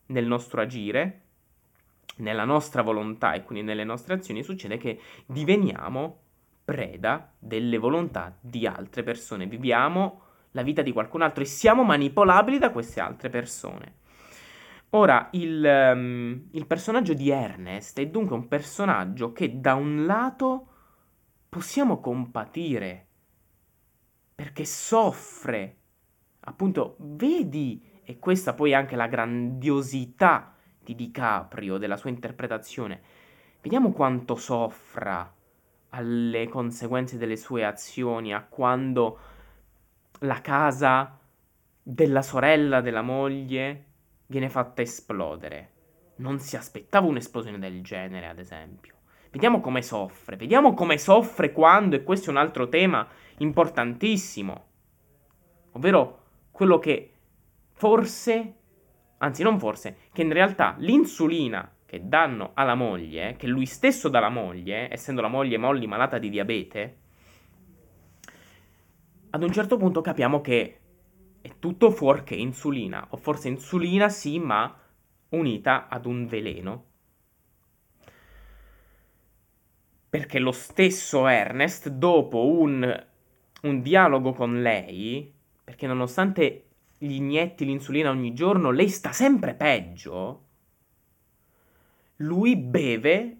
[0.07, 1.21] nel nostro agire?
[2.19, 6.19] nella nostra volontà e quindi nelle nostre azioni succede che diveniamo
[6.63, 12.57] preda delle volontà di altre persone, viviamo la vita di qualcun altro e siamo manipolabili
[12.57, 13.97] da queste altre persone.
[14.91, 20.67] Ora, il, um, il personaggio di Ernest è dunque un personaggio che da un lato
[21.47, 23.07] possiamo compatire,
[24.33, 25.77] perché soffre,
[26.41, 33.01] appunto, vedi, e questa poi è anche la grandiosità di DiCaprio, della sua interpretazione,
[33.61, 35.31] vediamo quanto soffra
[35.89, 39.19] alle conseguenze delle sue azioni, a quando
[40.19, 41.17] la casa
[41.81, 43.85] della sorella della moglie
[44.27, 45.71] viene fatta esplodere.
[46.17, 48.95] Non si aspettava un'esplosione del genere, ad esempio.
[49.31, 54.65] Vediamo come soffre, vediamo come soffre quando, e questo è un altro tema importantissimo,
[55.71, 57.13] ovvero quello che
[57.73, 58.55] forse
[59.19, 64.19] anzi non forse, che in realtà l'insulina che danno alla moglie, che lui stesso dà
[64.19, 66.97] alla moglie, essendo la moglie Molly malata di diabete,
[69.31, 70.79] ad un certo punto capiamo che
[71.41, 74.75] è tutto fuorché insulina, o forse insulina sì, ma
[75.29, 76.85] unita ad un veleno.
[80.09, 83.05] Perché lo stesso Ernest, dopo un,
[83.61, 85.31] un dialogo con lei,
[85.63, 86.65] perché nonostante
[86.97, 90.47] gli inietti l'insulina ogni giorno, lei sta sempre peggio,
[92.17, 93.37] lui beve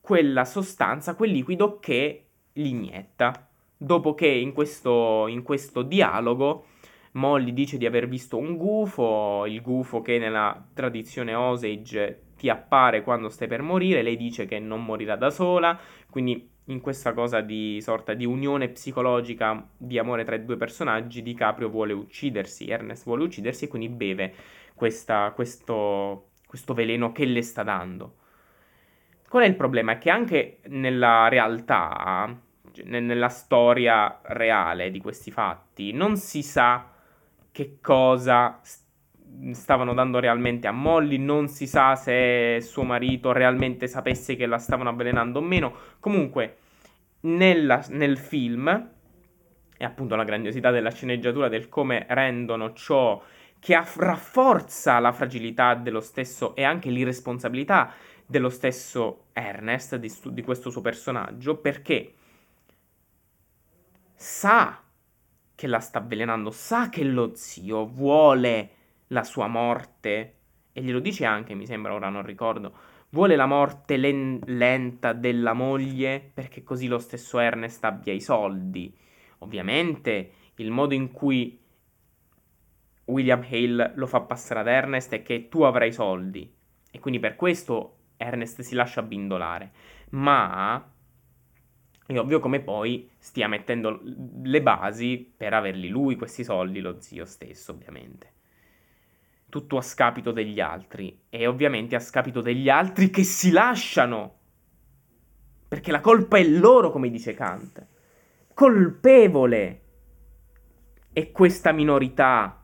[0.00, 3.51] quella sostanza, quel liquido che gli inietta.
[3.82, 6.66] Dopo che in questo, in questo dialogo
[7.14, 13.02] Molly dice di aver visto un gufo, il gufo che nella tradizione Osage ti appare
[13.02, 15.76] quando stai per morire, lei dice che non morirà da sola,
[16.08, 21.20] quindi in questa cosa di sorta di unione psicologica di amore tra i due personaggi,
[21.20, 24.32] DiCaprio vuole uccidersi, Ernest vuole uccidersi e quindi beve
[24.76, 28.14] questa, questo, questo veleno che le sta dando.
[29.28, 29.94] Qual è il problema?
[29.94, 32.32] È che anche nella realtà,
[32.84, 36.90] nella storia reale di questi fatti, non si sa
[37.50, 38.60] che cosa
[39.52, 44.58] stavano dando realmente a Molly, non si sa se suo marito realmente sapesse che la
[44.58, 45.74] stavano avvelenando o meno.
[46.00, 46.56] Comunque,
[47.20, 48.90] nella, nel film,
[49.76, 53.22] e appunto la grandiosità della sceneggiatura, del come rendono ciò
[53.58, 57.92] che aff- rafforza la fragilità dello stesso e anche l'irresponsabilità
[58.26, 62.14] dello stesso Ernest, di, di questo suo personaggio, perché
[64.22, 64.80] sa
[65.54, 68.70] che la sta avvelenando, sa che lo zio vuole
[69.08, 70.36] la sua morte,
[70.72, 72.72] e glielo dice anche, mi sembra, ora non ricordo,
[73.10, 78.96] vuole la morte len- lenta della moglie perché così lo stesso Ernest abbia i soldi.
[79.38, 81.60] Ovviamente il modo in cui
[83.06, 86.50] William Hale lo fa passare ad Ernest è che tu avrai soldi
[86.90, 89.72] e quindi per questo Ernest si lascia bindolare.
[90.10, 90.91] Ma
[92.06, 94.00] è ovvio come poi stia mettendo
[94.42, 98.30] le basi per averli lui questi soldi, lo zio stesso ovviamente.
[99.48, 104.38] Tutto a scapito degli altri e ovviamente a scapito degli altri che si lasciano.
[105.68, 107.86] Perché la colpa è loro, come dice Kant.
[108.54, 109.80] Colpevole
[111.12, 112.62] è questa minorità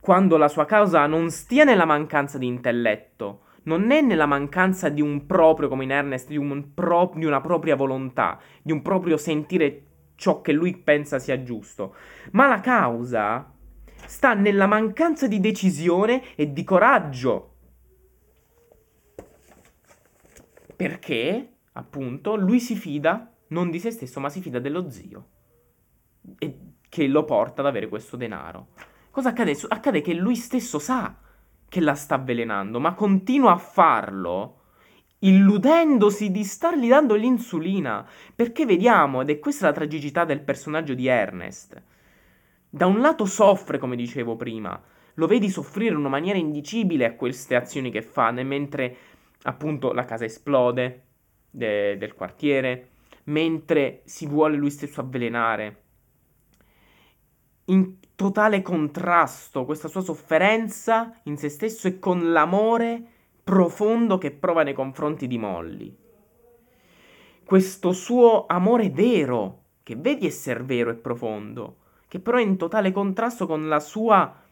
[0.00, 5.00] quando la sua causa non stia nella mancanza di intelletto, non è nella mancanza di
[5.00, 9.16] un proprio, come in Ernest, di, un pro- di una propria volontà, di un proprio
[9.16, 9.82] sentire
[10.14, 11.94] ciò che lui pensa sia giusto,
[12.32, 13.52] ma la causa
[14.06, 17.54] sta nella mancanza di decisione e di coraggio.
[20.76, 25.28] Perché, appunto, lui si fida non di se stesso, ma si fida dello zio.
[26.38, 26.58] E
[26.88, 28.68] che lo porta ad avere questo denaro.
[29.10, 29.56] Cosa accade?
[29.68, 31.16] Accade che lui stesso sa
[31.68, 34.60] che la sta avvelenando, ma continua a farlo
[35.20, 38.06] illudendosi di stargli dando l'insulina.
[38.34, 41.82] Perché vediamo, ed è questa la tragicità del personaggio di Ernest.
[42.68, 44.80] Da un lato soffre, come dicevo prima,
[45.14, 48.96] lo vedi soffrire in una maniera indicibile a queste azioni che fa, mentre
[49.42, 51.02] appunto la casa esplode
[51.50, 52.90] de- del quartiere,
[53.24, 55.82] mentre si vuole lui stesso avvelenare
[57.66, 63.04] in totale contrasto questa sua sofferenza in se stesso e con l'amore
[63.44, 65.96] profondo che prova nei confronti di Molly.
[67.44, 71.76] Questo suo amore vero, che vedi essere vero e profondo,
[72.08, 74.42] che però è in totale contrasto con la sua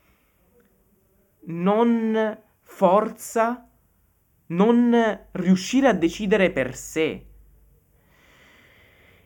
[1.47, 3.69] non forza,
[4.47, 7.27] non riuscire a decidere per sé.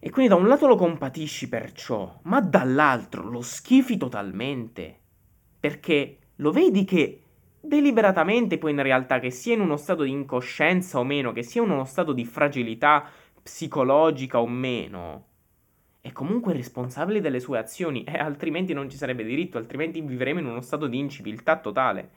[0.01, 5.01] E quindi da un lato lo compatisci perciò, ma dall'altro lo schifi totalmente.
[5.59, 7.23] Perché lo vedi che
[7.61, 11.63] deliberatamente poi in realtà che sia in uno stato di incoscienza o meno, che sia
[11.63, 13.05] in uno stato di fragilità
[13.43, 15.27] psicologica o meno,
[16.01, 20.47] è comunque responsabile delle sue azioni e altrimenti non ci sarebbe diritto, altrimenti vivremo in
[20.47, 22.11] uno stato di inciviltà totale.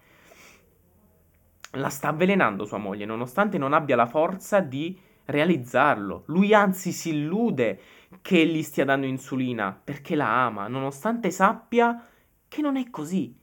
[1.71, 6.23] La sta avvelenando sua moglie, nonostante non abbia la forza di realizzarlo.
[6.27, 7.79] Lui anzi si illude
[8.21, 12.05] che gli stia dando insulina perché la ama, nonostante sappia
[12.47, 13.37] che non è così.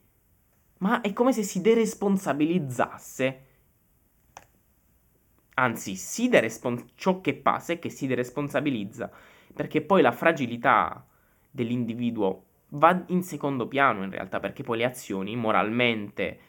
[0.79, 3.45] Ma è come se si deresponsabilizzasse.
[5.55, 9.11] Anzi, si derespon- ciò che passa è che si deresponsabilizza,
[9.53, 11.05] perché poi la fragilità
[11.51, 16.39] dell'individuo va in secondo piano in realtà, perché poi le azioni moralmente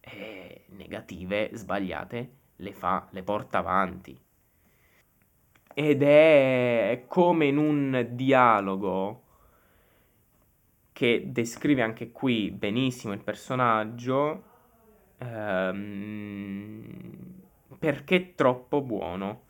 [0.00, 4.24] eh, negative, sbagliate, le fa, le porta avanti
[5.78, 9.24] ed è come in un dialogo
[10.92, 14.42] che descrive anche qui benissimo il personaggio
[15.18, 16.88] ehm,
[17.78, 19.42] perché troppo buono.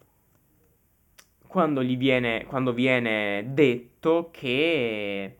[1.46, 5.38] Quando gli viene, quando viene detto che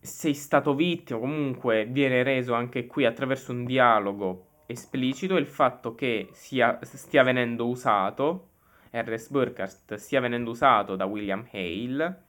[0.00, 6.28] sei stato vittima, comunque viene reso anche qui attraverso un dialogo esplicito il fatto che
[6.32, 8.48] sia, stia venendo usato,
[8.90, 9.30] R.S.
[9.30, 12.22] Burkhardt stia venendo usato da William Hale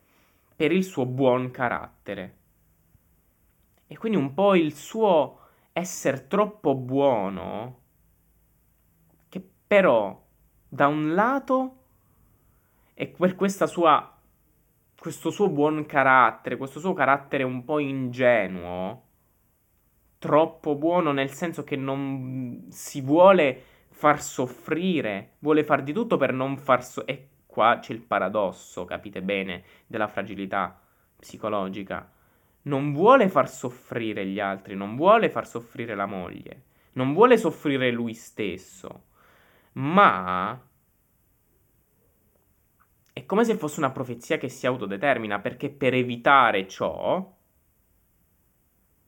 [0.56, 2.38] per il suo buon carattere.
[3.88, 5.40] E quindi un po' il suo
[5.74, 7.80] essere troppo buono,
[9.30, 10.22] che però
[10.68, 11.78] da un lato
[12.94, 14.14] è per questa sua
[15.04, 19.03] questo suo buon carattere, questo suo carattere un po' ingenuo,
[20.24, 26.32] troppo buono nel senso che non si vuole far soffrire, vuole far di tutto per
[26.32, 27.20] non far soffrire.
[27.20, 30.80] E qua c'è il paradosso, capite bene, della fragilità
[31.20, 32.10] psicologica.
[32.62, 36.64] Non vuole far soffrire gli altri, non vuole far soffrire la moglie,
[36.94, 39.08] non vuole soffrire lui stesso,
[39.74, 40.58] ma
[43.12, 47.30] è come se fosse una profezia che si autodetermina, perché per evitare ciò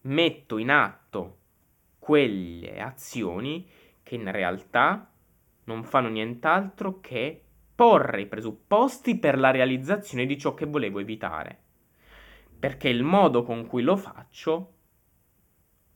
[0.05, 1.04] metto in atto
[2.05, 3.67] quelle azioni
[4.03, 5.09] che in realtà
[5.63, 7.41] non fanno nient'altro che
[7.73, 11.57] porre i presupposti per la realizzazione di ciò che volevo evitare.
[12.59, 14.73] Perché il modo con cui lo faccio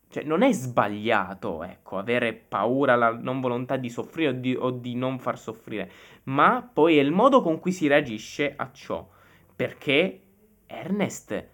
[0.10, 4.72] Cioè, non è sbagliato, ecco, avere paura, la non volontà di soffrire o di, o
[4.72, 5.92] di non far soffrire,
[6.24, 9.08] ma poi è il modo con cui si reagisce a ciò.
[9.56, 10.22] Perché
[10.66, 11.48] Ernest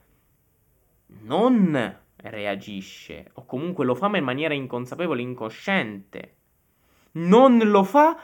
[1.07, 6.35] non reagisce, o comunque lo fa ma in maniera inconsapevole, incosciente.
[7.13, 8.17] Non lo fa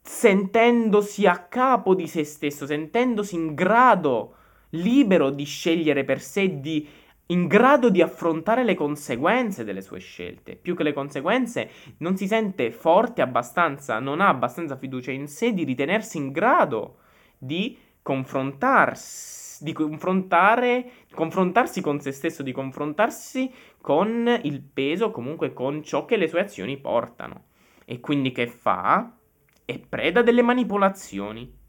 [0.00, 4.34] sentendosi a capo di se stesso, sentendosi in grado,
[4.70, 6.88] libero di scegliere per sé, di
[7.28, 10.56] in grado di affrontare le conseguenze delle sue scelte.
[10.56, 15.54] Più che le conseguenze, non si sente forte abbastanza, non ha abbastanza fiducia in sé
[15.54, 16.98] di ritenersi in grado
[17.38, 25.82] di confrontarsi, di confrontare, confrontarsi con se stesso, di confrontarsi con il peso, comunque con
[25.82, 27.44] ciò che le sue azioni portano.
[27.84, 29.16] E quindi che fa?
[29.64, 31.62] È preda delle manipolazioni.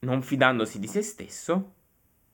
[0.00, 1.74] Non fidandosi di se stesso,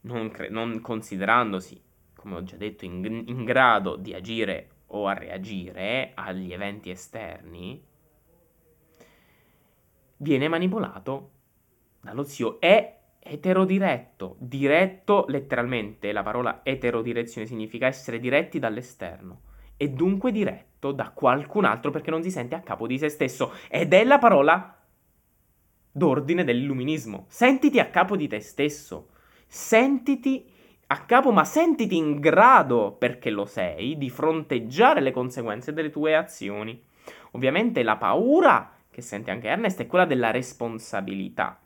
[0.02, 1.80] non, cre- non considerandosi,
[2.14, 7.84] come ho già detto, in, in grado di agire o a reagire agli eventi esterni,
[10.18, 11.30] viene manipolato
[12.00, 12.60] dallo zio.
[12.60, 14.36] È eterodiretto.
[14.38, 19.42] Diretto, letteralmente, la parola eterodirezione significa essere diretti dall'esterno.
[19.76, 23.52] E dunque diretto da qualcun altro perché non si sente a capo di se stesso.
[23.68, 24.76] Ed è la parola
[25.90, 27.26] d'ordine dell'illuminismo.
[27.28, 29.10] Sentiti a capo di te stesso
[29.48, 30.46] sentiti
[30.90, 36.14] a capo, ma sentiti in grado, perché lo sei, di fronteggiare le conseguenze delle tue
[36.14, 36.80] azioni.
[37.32, 41.58] Ovviamente la paura che sente anche Ernest è quella della responsabilità.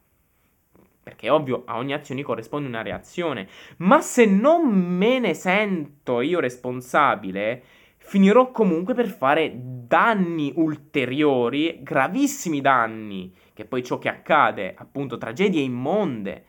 [1.03, 3.48] Perché è ovvio, a ogni azione corrisponde una reazione.
[3.78, 7.62] Ma se non me ne sento io responsabile,
[7.96, 15.62] finirò comunque per fare danni ulteriori, gravissimi danni, che poi ciò che accade, appunto, tragedie
[15.62, 16.44] immonde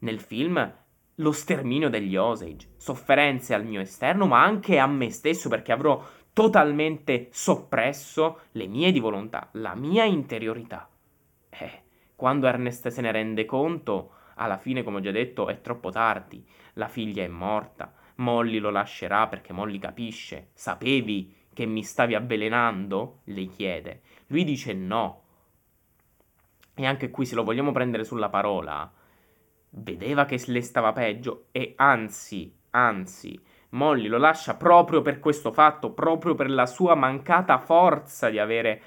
[0.00, 0.72] nel film
[1.18, 6.02] lo sterminio degli Osage, sofferenze al mio esterno, ma anche a me stesso perché avrò
[6.32, 10.88] totalmente soppresso le mie di volontà, la mia interiorità.
[11.48, 11.82] Eh,
[12.16, 16.44] quando Ernest se ne rende conto, alla fine, come ho già detto, è troppo tardi.
[16.74, 17.92] La figlia è morta.
[18.16, 20.48] Molly lo lascerà perché Molly capisce.
[20.54, 23.20] Sapevi che mi stavi avvelenando?
[23.24, 24.02] Le chiede.
[24.26, 25.22] Lui dice no.
[26.74, 28.90] E anche qui, se lo vogliamo prendere sulla parola,
[29.70, 33.40] vedeva che le stava peggio e anzi, anzi,
[33.70, 38.82] Molly lo lascia proprio per questo fatto, proprio per la sua mancata forza di avere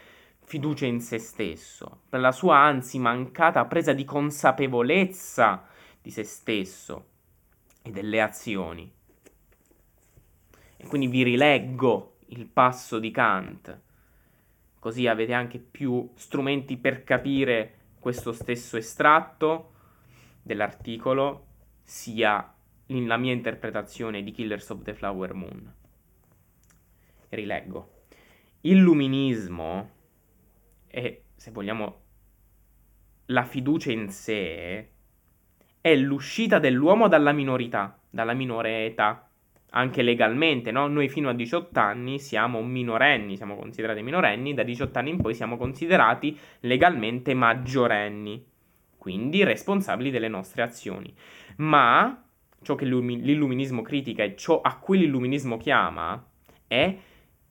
[0.47, 5.67] fiducia in se stesso, per la sua anzi mancata presa di consapevolezza
[6.01, 7.07] di se stesso
[7.81, 8.89] e delle azioni.
[10.77, 13.81] E quindi vi rileggo il passo di Kant,
[14.79, 19.73] così avete anche più strumenti per capire questo stesso estratto
[20.41, 21.45] dell'articolo
[21.83, 22.53] sia
[22.85, 25.73] la mia interpretazione di Killers of the Flower Moon.
[27.27, 27.95] Rileggo.
[28.61, 29.95] Illuminismo
[30.97, 32.01] e, se vogliamo,
[33.27, 34.91] la fiducia in sé
[35.79, 39.29] è l'uscita dell'uomo dalla minorità, dalla minore età,
[39.71, 40.87] anche legalmente, no?
[40.87, 45.35] Noi fino a 18 anni siamo minorenni, siamo considerati minorenni, da 18 anni in poi
[45.35, 48.55] siamo considerati legalmente maggiorenni
[49.07, 51.15] quindi responsabili delle nostre azioni.
[51.57, 52.25] Ma
[52.61, 56.21] ciò che l'illuminismo critica e ciò a cui l'illuminismo chiama
[56.67, 56.93] è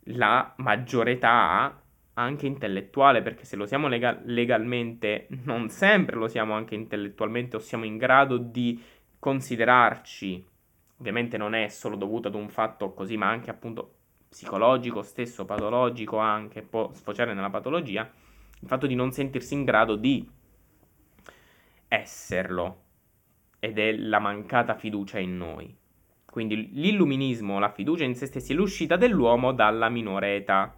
[0.09, 1.81] la maggiore età
[2.19, 7.59] anche intellettuale, perché se lo siamo lega- legalmente, non sempre lo siamo anche intellettualmente o
[7.59, 8.83] siamo in grado di
[9.19, 10.45] considerarci.
[10.99, 13.95] Ovviamente non è solo dovuto ad un fatto così, ma anche appunto
[14.29, 18.11] psicologico stesso, patologico anche, può sfociare nella patologia,
[18.61, 20.27] il fatto di non sentirsi in grado di
[21.89, 22.83] esserlo
[23.59, 25.77] ed è la mancata fiducia in noi.
[26.25, 30.75] Quindi l'illuminismo, la fiducia in se stessi, è l'uscita dell'uomo dalla minore età,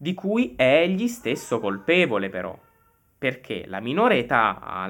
[0.00, 2.56] di cui è egli stesso colpevole però,
[3.18, 4.88] perché la minore età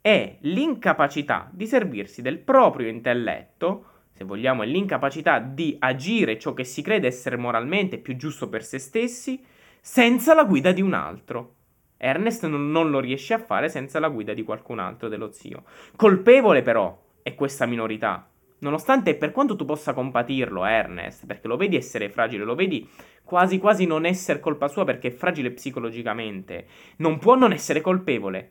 [0.00, 6.62] è l'incapacità di servirsi del proprio intelletto, se vogliamo è l'incapacità di agire ciò che
[6.62, 9.44] si crede essere moralmente più giusto per se stessi,
[9.80, 11.54] senza la guida di un altro.
[11.96, 15.64] Ernest non lo riesce a fare senza la guida di qualcun altro dello zio.
[15.96, 18.28] Colpevole però è questa minorità.
[18.66, 22.88] Nonostante per quanto tu possa compatirlo, Ernest, perché lo vedi essere fragile, lo vedi
[23.22, 28.50] quasi quasi non essere colpa sua perché è fragile psicologicamente, non può non essere colpevole.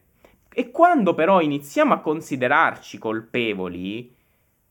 [0.54, 4.16] E quando però iniziamo a considerarci colpevoli,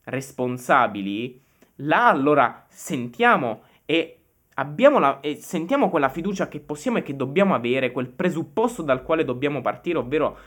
[0.05, 1.39] responsabili,
[1.77, 4.21] là allora sentiamo e
[4.55, 9.03] abbiamo la, e sentiamo quella fiducia che possiamo e che dobbiamo avere, quel presupposto dal
[9.03, 10.39] quale dobbiamo partire, ovvero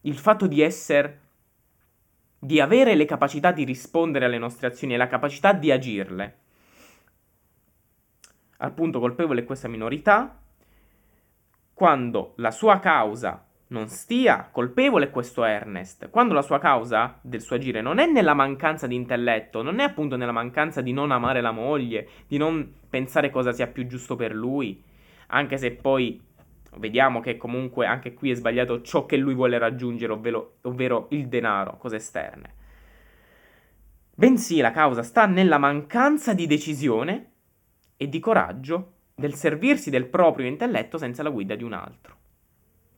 [0.00, 1.28] il fatto di essere
[2.42, 6.38] di avere le capacità di rispondere alle nostre azioni e la capacità di agirle.
[8.56, 10.40] Al punto colpevole è questa minorità,
[11.74, 17.56] quando la sua causa non stia colpevole questo Ernest, quando la sua causa del suo
[17.56, 21.40] agire non è nella mancanza di intelletto, non è appunto nella mancanza di non amare
[21.40, 24.82] la moglie, di non pensare cosa sia più giusto per lui,
[25.28, 26.20] anche se poi
[26.76, 31.28] vediamo che comunque anche qui è sbagliato ciò che lui vuole raggiungere, ovvero, ovvero il
[31.28, 32.54] denaro, cose esterne.
[34.14, 37.32] Bensì la causa sta nella mancanza di decisione
[37.96, 42.18] e di coraggio del servirsi del proprio intelletto senza la guida di un altro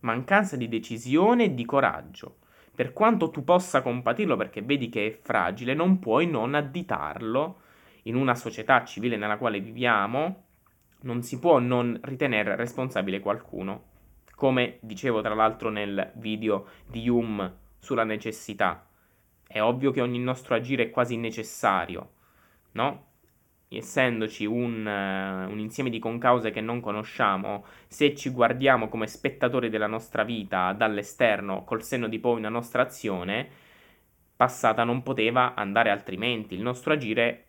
[0.02, 2.38] mancanza di decisione e di coraggio.
[2.74, 7.60] Per quanto tu possa compatirlo perché vedi che è fragile, non puoi non additarlo
[8.04, 10.44] in una società civile nella quale viviamo,
[11.02, 13.90] non si può non ritenere responsabile qualcuno.
[14.34, 18.86] Come dicevo tra l'altro nel video di Hume sulla necessità.
[19.46, 22.12] È ovvio che ogni nostro agire è quasi necessario,
[22.72, 23.10] no?
[23.76, 29.68] essendoci un, uh, un, insieme di concause che non conosciamo, se ci guardiamo come spettatori
[29.68, 33.48] della nostra vita dall'esterno, col senno di poi una nostra azione,
[34.36, 36.54] passata non poteva andare altrimenti.
[36.54, 37.46] Il nostro agire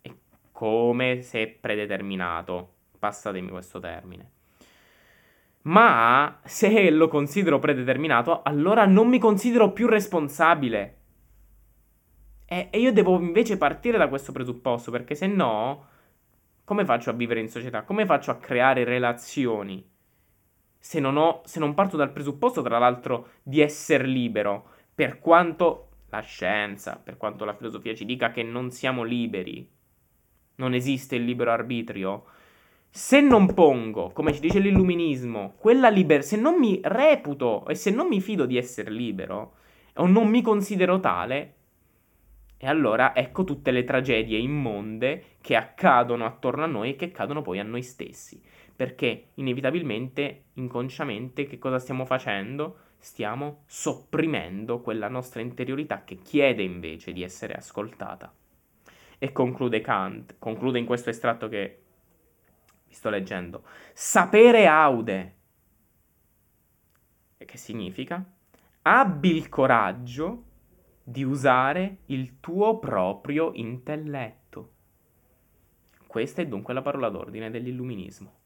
[0.00, 0.12] è
[0.52, 2.74] come se predeterminato.
[2.98, 4.30] Passatemi questo termine.
[5.62, 10.98] Ma se lo considero predeterminato, allora non mi considero più responsabile
[12.50, 15.86] e, e io devo invece partire da questo presupposto, perché se no,
[16.64, 17.82] come faccio a vivere in società?
[17.82, 19.86] Come faccio a creare relazioni?
[20.78, 25.88] Se non, ho, se non parto dal presupposto, tra l'altro, di essere libero, per quanto
[26.08, 29.70] la scienza, per quanto la filosofia ci dica che non siamo liberi,
[30.54, 32.24] non esiste il libero arbitrio,
[32.98, 37.92] se non pongo, come ci dice l'illuminismo, quella libertà, se non mi reputo e se
[37.92, 39.54] non mi fido di essere libero,
[39.94, 41.54] o non mi considero tale,
[42.56, 47.40] e allora ecco tutte le tragedie immonde che accadono attorno a noi e che accadono
[47.40, 48.42] poi a noi stessi.
[48.74, 52.78] Perché inevitabilmente, inconsciamente, che cosa stiamo facendo?
[52.98, 58.34] Stiamo sopprimendo quella nostra interiorità che chiede invece di essere ascoltata.
[59.18, 61.82] E conclude Kant, conclude in questo estratto che
[62.88, 63.64] vi sto leggendo.
[63.92, 65.36] Sapere aude.
[67.36, 68.24] Che significa?
[68.82, 70.44] Abbi il coraggio
[71.02, 74.72] di usare il tuo proprio intelletto.
[76.06, 78.36] Questa è dunque la parola d'ordine dell'illuminismo.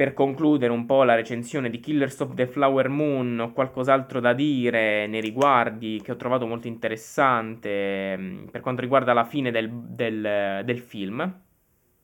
[0.00, 4.32] Per concludere un po' la recensione di Killers of the Flower Moon, ho qualcos'altro da
[4.32, 9.68] dire nei riguardi che ho trovato molto interessante mm, per quanto riguarda la fine del,
[9.70, 11.40] del, del film,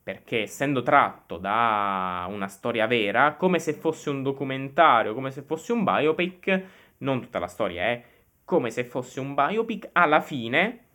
[0.03, 5.73] perché essendo tratto da una storia vera, come se fosse un documentario, come se fosse
[5.73, 6.63] un biopic,
[6.99, 8.03] non tutta la storia è
[8.45, 10.86] come se fosse un biopic, alla fine,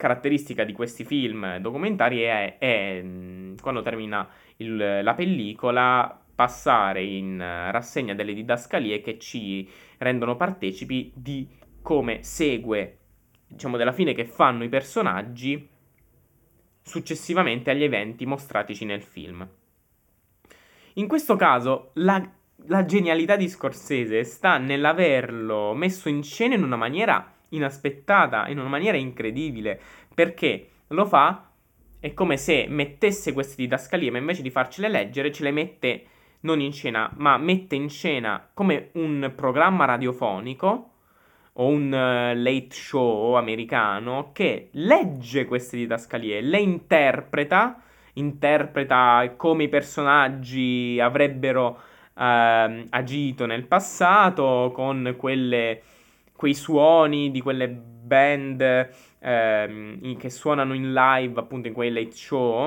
[0.00, 3.04] caratteristica di questi film documentari è, è
[3.60, 4.26] quando termina
[4.56, 11.46] il, la pellicola, passare in rassegna delle didascalie che ci rendono partecipi di
[11.82, 12.98] come segue,
[13.46, 15.68] diciamo, della fine che fanno i personaggi
[16.82, 19.46] successivamente agli eventi mostratici nel film.
[20.94, 22.26] In questo caso la,
[22.68, 28.68] la genialità di Scorsese sta nell'averlo messo in scena in una maniera inaspettata, in una
[28.68, 29.80] maniera incredibile,
[30.14, 31.50] perché lo fa?
[31.98, 36.04] È come se mettesse queste didascalie, ma invece di farcele leggere, ce le mette
[36.40, 40.90] non in scena, ma mette in scena come un programma radiofonico
[41.52, 47.82] o un uh, late show americano che legge queste didascalie, le interpreta,
[48.14, 51.80] interpreta come i personaggi avrebbero
[52.14, 55.82] uh, agito nel passato con quelle,
[56.40, 58.60] quei suoni di quelle band
[59.18, 62.66] uh, che suonano in live appunto in quei late show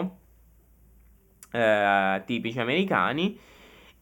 [1.52, 3.40] uh, tipici americani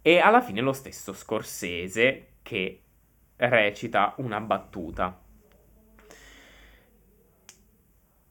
[0.01, 2.82] e alla fine lo stesso Scorsese che
[3.38, 5.17] recita una battuta.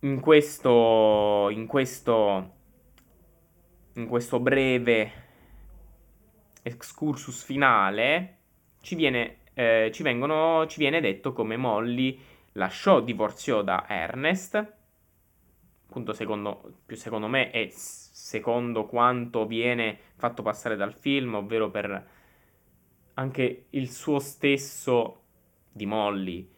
[0.00, 2.54] In questo, in questo,
[3.94, 5.12] in questo breve
[6.60, 8.36] excursus finale
[8.82, 12.18] ci viene, eh, ci, vengono, ci viene detto come Molly
[12.52, 14.74] lasciò, divorziò da Ernest,
[15.86, 22.08] appunto secondo, più secondo me e secondo quanto viene fatto passare dal film, ovvero per
[23.14, 25.24] anche il suo stesso
[25.70, 26.50] di Molly.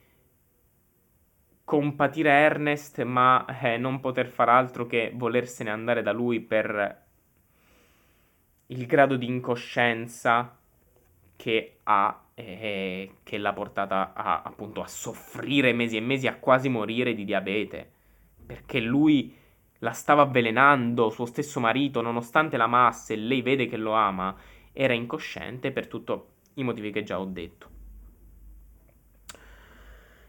[1.64, 7.04] Compatire Ernest ma eh, non poter far altro che volersene andare da lui per
[8.66, 10.56] il grado di incoscienza
[11.34, 16.68] che ha eh, che l'ha portata a, appunto a soffrire mesi e mesi, a quasi
[16.68, 17.90] morire di diabete,
[18.44, 19.34] perché lui
[19.78, 24.34] la stava avvelenando, suo stesso marito, nonostante la massa e lei vede che lo ama,
[24.72, 26.12] era incosciente per tutti
[26.54, 27.70] i motivi che già ho detto.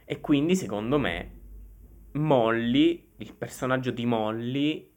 [0.05, 1.31] E quindi, secondo me,
[2.13, 4.92] Molly, il personaggio di Molly,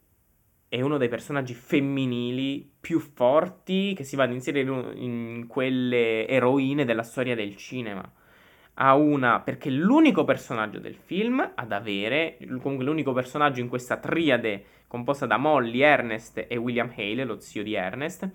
[0.77, 6.85] è uno dei personaggi femminili più forti che si va ad inserire in quelle eroine
[6.85, 8.07] della storia del cinema.
[8.75, 14.65] Ha una, perché l'unico personaggio del film ad avere, comunque l'unico personaggio in questa triade
[14.87, 18.31] composta da Molly, Ernest e William Hale, lo zio di Ernest,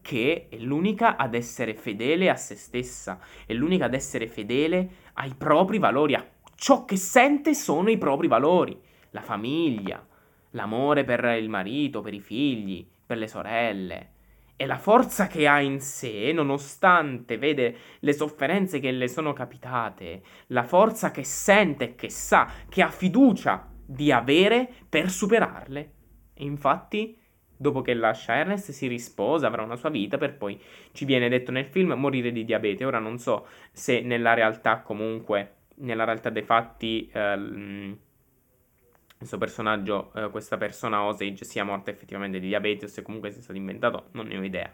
[0.00, 5.34] che è l'unica ad essere fedele a se stessa, è l'unica ad essere fedele ai
[5.36, 6.24] propri valori, a
[6.54, 8.80] ciò che sente sono i propri valori,
[9.10, 10.06] la famiglia,
[10.50, 14.10] l'amore per il marito, per i figli, per le sorelle.
[14.56, 20.22] E la forza che ha in sé, nonostante vede le sofferenze che le sono capitate,
[20.48, 25.92] la forza che sente e che sa, che ha fiducia di avere per superarle.
[26.34, 27.16] E infatti,
[27.56, 30.60] dopo che lascia Ernest, si risposa, avrà una sua vita, per poi
[30.92, 32.84] ci viene detto nel film morire di diabete.
[32.84, 37.08] Ora non so se nella realtà comunque, nella realtà dei fatti...
[37.10, 37.96] Eh,
[39.20, 43.42] questo personaggio, eh, questa persona Osage sia morta effettivamente di diabete o se comunque sia
[43.42, 44.72] stato inventato, non ne ho idea.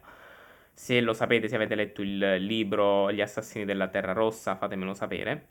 [0.72, 5.48] Se lo sapete, se avete letto il libro Gli assassini della Terra Rossa, fatemelo sapere.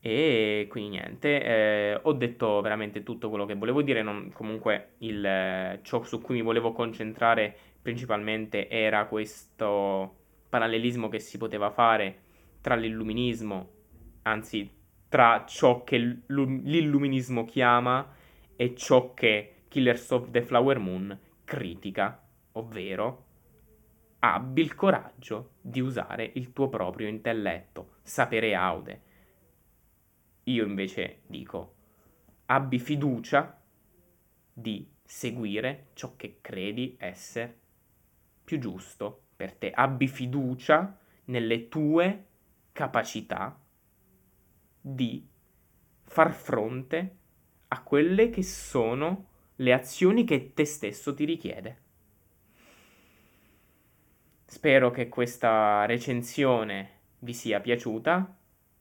[0.00, 5.78] E quindi niente, eh, ho detto veramente tutto quello che volevo dire, non, comunque il,
[5.82, 10.16] ciò su cui mi volevo concentrare principalmente era questo
[10.48, 12.20] parallelismo che si poteva fare
[12.62, 13.68] tra l'illuminismo,
[14.22, 14.75] anzi
[15.08, 15.96] tra ciò che
[16.26, 18.14] l'illuminismo chiama
[18.56, 23.24] e ciò che Killers of the Flower Moon critica, ovvero
[24.20, 29.02] abbi il coraggio di usare il tuo proprio intelletto, sapere aude.
[30.44, 31.74] Io invece dico,
[32.46, 33.60] abbi fiducia
[34.52, 37.58] di seguire ciò che credi essere
[38.42, 39.70] più giusto per te.
[39.70, 42.26] Abbi fiducia nelle tue
[42.72, 43.58] capacità
[44.88, 45.26] di
[46.04, 47.16] far fronte
[47.68, 49.26] a quelle che sono
[49.56, 51.78] le azioni che te stesso ti richiede.
[54.44, 58.32] Spero che questa recensione vi sia piaciuta.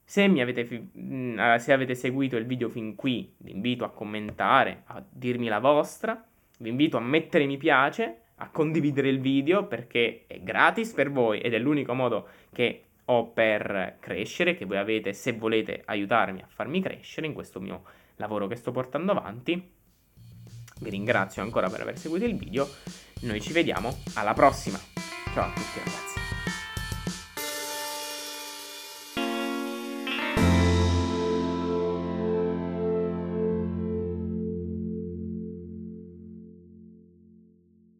[0.04, 4.84] Se, avete, mm, eh, se avete seguito il video fin qui, vi invito a commentare,
[4.86, 6.24] a dirmi la vostra,
[6.60, 11.40] vi invito a mettere mi piace, a condividere il video perché è gratis per voi
[11.40, 16.48] ed è l'unico modo che o per crescere, che voi avete se volete aiutarmi a
[16.48, 17.84] farmi crescere in questo mio
[18.16, 19.74] lavoro che sto portando avanti.
[20.80, 22.68] Vi ringrazio ancora per aver seguito il video,
[23.22, 24.78] noi ci vediamo alla prossima.
[25.34, 26.15] Ciao a tutti ragazzi.